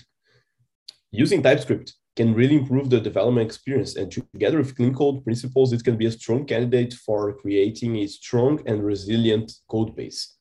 Using 1.10 1.42
TypeScript 1.42 1.94
can 2.16 2.34
really 2.34 2.56
improve 2.56 2.90
the 2.90 3.00
development 3.00 3.46
experience 3.46 3.96
and 3.96 4.12
together 4.12 4.58
with 4.58 4.76
clean 4.76 4.94
code 4.94 5.24
principles, 5.24 5.72
it 5.72 5.82
can 5.82 5.96
be 5.96 6.06
a 6.06 6.10
strong 6.10 6.44
candidate 6.44 6.92
for 6.92 7.32
creating 7.34 7.96
a 7.96 8.06
strong 8.06 8.60
and 8.66 8.84
resilient 8.84 9.52
code 9.68 9.96
base. 9.96 10.36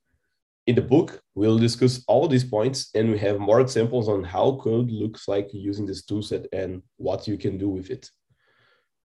In 0.67 0.75
the 0.75 0.81
book, 0.81 1.21
we'll 1.33 1.57
discuss 1.57 2.03
all 2.07 2.27
these 2.27 2.43
points 2.43 2.89
and 2.93 3.11
we 3.11 3.17
have 3.19 3.39
more 3.39 3.61
examples 3.61 4.09
on 4.09 4.23
how 4.23 4.57
code 4.61 4.91
looks 4.91 5.27
like 5.27 5.49
using 5.53 5.85
this 5.85 6.03
toolset 6.05 6.45
and 6.53 6.81
what 6.97 7.27
you 7.27 7.37
can 7.37 7.57
do 7.57 7.69
with 7.69 7.89
it. 7.89 8.09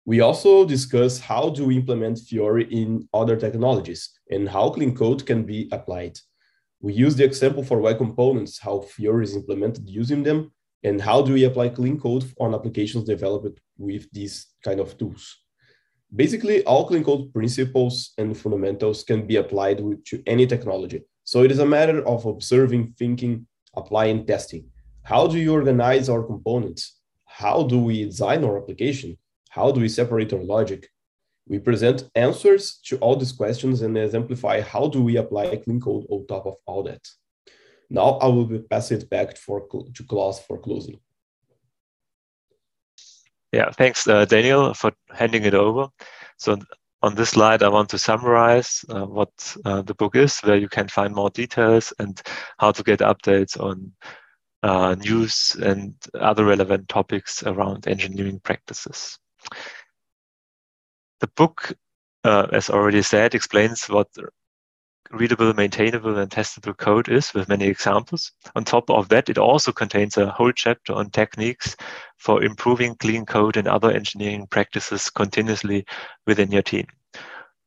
We 0.04 0.22
also 0.22 0.66
discuss 0.66 1.20
how 1.20 1.50
to 1.52 1.72
implement 1.72 2.20
Fiori 2.20 2.66
in 2.72 3.08
other 3.14 3.36
technologies 3.36 4.12
and 4.30 4.50
how 4.50 4.70
clean 4.70 4.96
code 4.96 5.26
can 5.26 5.44
be 5.44 5.70
applied. 5.72 6.20
We 6.82 6.94
use 6.94 7.16
the 7.16 7.24
example 7.24 7.64
for 7.64 7.80
web 7.80 7.98
components, 7.98 8.60
how 8.60 8.82
Fiori 8.82 9.24
is 9.24 9.36
implemented 9.36 9.90
using 9.90 10.22
them, 10.24 10.52
and 10.86 11.02
how 11.02 11.20
do 11.20 11.34
we 11.34 11.46
apply 11.46 11.68
clean 11.70 12.00
code 12.00 12.26
on 12.40 12.54
applications 12.54 13.06
developed 13.06 13.60
with 13.78 14.04
these 14.12 14.36
kind 14.64 14.80
of 14.80 14.96
tools. 15.00 15.24
Basically, 16.16 16.64
all 16.64 16.88
clean 16.88 17.04
code 17.04 17.34
principles 17.34 18.14
and 18.20 18.38
fundamentals 18.38 19.04
can 19.04 19.26
be 19.26 19.38
applied 19.38 19.80
to 20.10 20.24
any 20.28 20.46
technology. 20.46 21.02
So 21.24 21.44
it 21.44 21.52
is 21.52 21.58
a 21.58 21.66
matter 21.66 22.08
of 22.08 22.28
observing, 22.28 22.94
thinking, 23.00 23.48
applying, 23.76 24.28
testing. 24.28 24.66
How 25.02 25.26
do 25.26 25.40
you 25.40 25.52
organize 25.54 26.08
our 26.08 26.24
components? 26.24 27.00
How 27.26 27.64
do 27.64 27.80
we 27.80 28.06
design 28.06 28.44
our 28.44 28.58
application? 28.62 29.18
How 29.50 29.72
do 29.72 29.82
we 29.82 29.90
separate 29.90 30.32
our 30.34 30.44
logic? 30.44 30.88
We 31.48 31.58
present 31.58 32.10
answers 32.14 32.80
to 32.86 32.98
all 32.98 33.16
these 33.16 33.32
questions 33.32 33.82
and 33.82 33.98
exemplify 33.98 34.62
how 34.62 34.88
do 34.88 35.02
we 35.02 35.18
apply 35.18 35.56
clean 35.58 35.82
code 35.82 36.06
on 36.10 36.28
top 36.28 36.46
of 36.46 36.56
all 36.68 36.84
that. 36.84 37.02
Now 37.90 38.18
I 38.22 38.28
will 38.28 38.60
pass 38.70 38.92
it 38.92 39.10
back 39.10 39.38
for, 39.38 39.68
to 39.94 40.04
Klaus 40.04 40.40
for 40.40 40.58
closing. 40.60 41.00
Yeah, 43.52 43.72
thanks, 43.72 44.08
uh, 44.08 44.26
Daniel, 44.26 44.74
for 44.74 44.92
handing 45.12 45.46
it 45.46 45.54
over. 45.54 45.88
So 46.38 46.58
on 47.02 47.16
this 47.16 47.30
slide, 47.30 47.64
I 47.64 47.70
want 47.70 47.90
to 47.90 47.98
summarize 47.98 48.84
uh, 48.90 49.06
what 49.06 49.32
uh, 49.64 49.82
the 49.82 49.94
book 49.94 50.16
is, 50.16 50.40
where 50.40 50.58
you 50.58 50.68
can 50.68 50.88
find 50.88 51.14
more 51.14 51.30
details 51.30 51.94
and 52.00 52.22
how 52.58 52.72
to 52.72 52.84
get 52.84 53.00
updates 53.00 53.60
on 53.60 53.94
uh, 54.64 54.96
news 54.96 55.56
and 55.62 55.94
other 56.20 56.44
relevant 56.44 56.90
topics 56.90 57.44
around 57.44 57.88
engineering 57.88 58.40
practices. 58.40 59.20
The 61.20 61.28
book, 61.28 61.74
uh, 62.24 62.48
as 62.52 62.70
already 62.70 63.04
said, 63.04 63.36
explains 63.36 63.86
what 63.86 64.10
readable, 65.12 65.54
maintainable, 65.54 66.18
and 66.18 66.30
testable 66.30 66.76
code 66.76 67.10
is 67.10 67.34
with 67.34 67.50
many 67.50 67.68
examples. 67.68 68.32
On 68.56 68.64
top 68.64 68.90
of 68.90 69.10
that, 69.10 69.30
it 69.30 69.38
also 69.38 69.72
contains 69.72 70.18
a 70.18 70.30
whole 70.30 70.52
chapter 70.52 70.94
on 70.94 71.10
techniques 71.10 71.76
for 72.18 72.44
improving 72.44 72.96
clean 72.96 73.26
code 73.26 73.58
and 73.58 73.68
other 73.68 73.92
engineering 73.92 74.48
practices 74.48 75.10
continuously 75.10 75.86
within 76.26 76.52
your 76.52 76.62
team. 76.62 76.88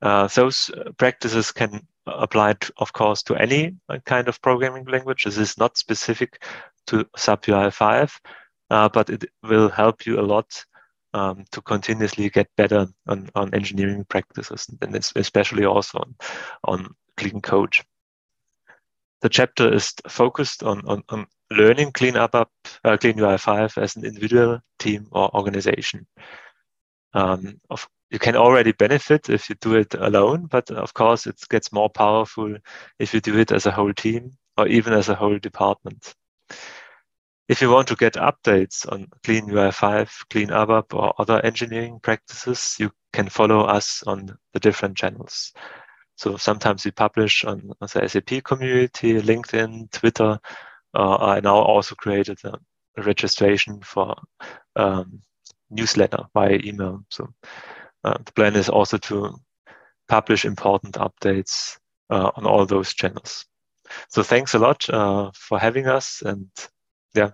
Uh, 0.02 0.28
those 0.28 0.70
practices 0.96 1.52
can 1.52 1.86
apply, 2.06 2.54
of 2.78 2.92
course, 2.92 3.22
to 3.24 3.34
any 3.36 3.76
kind 4.04 4.28
of 4.28 4.40
programming 4.42 4.84
language. 4.84 5.24
This 5.24 5.38
is 5.38 5.58
not 5.58 5.76
specific 5.76 6.42
to 6.86 7.06
SAP 7.16 7.46
UI5, 7.46 8.12
uh, 8.70 8.88
but 8.88 9.10
it 9.10 9.24
will 9.42 9.68
help 9.68 10.06
you 10.06 10.18
a 10.18 10.22
lot 10.22 10.64
um, 11.14 11.44
to 11.52 11.60
continuously 11.62 12.28
get 12.30 12.48
better 12.56 12.86
on, 13.06 13.28
on 13.34 13.54
engineering 13.54 14.04
practices 14.08 14.68
and 14.82 14.94
especially 15.16 15.64
also 15.64 15.98
on, 15.98 16.14
on 16.64 16.94
clean 17.16 17.40
code. 17.40 17.74
The 19.20 19.28
chapter 19.28 19.74
is 19.74 19.94
focused 20.08 20.62
on, 20.62 20.86
on, 20.86 21.02
on 21.08 21.26
learning 21.50 21.92
clean 21.92 22.16
up, 22.16 22.34
up 22.34 22.50
uh, 22.84 22.96
clean 22.96 23.16
UI5 23.16 23.82
as 23.82 23.96
an 23.96 24.04
individual 24.04 24.60
team 24.78 25.08
or 25.10 25.34
organization. 25.34 26.06
Um, 27.14 27.60
of, 27.70 27.88
you 28.10 28.18
can 28.18 28.36
already 28.36 28.72
benefit 28.72 29.28
if 29.28 29.48
you 29.48 29.56
do 29.56 29.74
it 29.74 29.94
alone, 29.94 30.46
but 30.46 30.70
of 30.70 30.94
course 30.94 31.26
it 31.26 31.40
gets 31.50 31.72
more 31.72 31.90
powerful 31.90 32.56
if 32.98 33.12
you 33.12 33.20
do 33.20 33.38
it 33.38 33.50
as 33.50 33.66
a 33.66 33.70
whole 33.70 33.92
team 33.92 34.32
or 34.56 34.68
even 34.68 34.92
as 34.92 35.08
a 35.08 35.14
whole 35.14 35.38
department. 35.38 36.14
If 37.48 37.62
you 37.62 37.70
want 37.70 37.88
to 37.88 37.96
get 37.96 38.14
updates 38.14 38.90
on 38.92 39.08
Clean 39.24 39.46
UI5, 39.46 40.28
Clean 40.28 40.48
ABAP, 40.48 40.92
or 40.92 41.14
other 41.18 41.40
engineering 41.44 41.98
practices, 42.02 42.76
you 42.78 42.90
can 43.14 43.30
follow 43.30 43.60
us 43.60 44.02
on 44.06 44.36
the 44.52 44.60
different 44.60 44.98
channels. 44.98 45.54
So 46.16 46.36
sometimes 46.36 46.84
we 46.84 46.90
publish 46.90 47.44
on, 47.44 47.70
the 47.80 48.06
SAP 48.06 48.44
community, 48.44 49.14
LinkedIn, 49.14 49.90
Twitter. 49.92 50.38
Uh, 50.94 51.16
I 51.16 51.40
now 51.40 51.56
also 51.56 51.94
created 51.94 52.38
a, 52.44 52.58
registration 52.98 53.80
for 53.80 54.16
um, 54.74 55.20
newsletter 55.70 56.24
via 56.34 56.58
email. 56.64 57.04
So 57.10 57.28
uh, 58.02 58.18
the 58.24 58.32
plan 58.32 58.56
is 58.56 58.68
also 58.68 58.98
to 58.98 59.36
publish 60.08 60.44
important 60.44 60.96
updates 60.96 61.78
uh, 62.10 62.32
on 62.34 62.44
all 62.44 62.66
those 62.66 62.92
channels. 62.92 63.46
So 64.08 64.24
thanks 64.24 64.54
a 64.54 64.58
lot 64.58 64.90
uh, 64.90 65.30
for 65.32 65.60
having 65.60 65.86
us 65.86 66.22
and 66.22 66.48
yeah, 67.14 67.30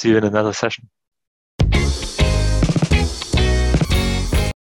see 0.00 0.10
you 0.10 0.18
in 0.18 0.24
another 0.24 0.52
session. 0.54 0.88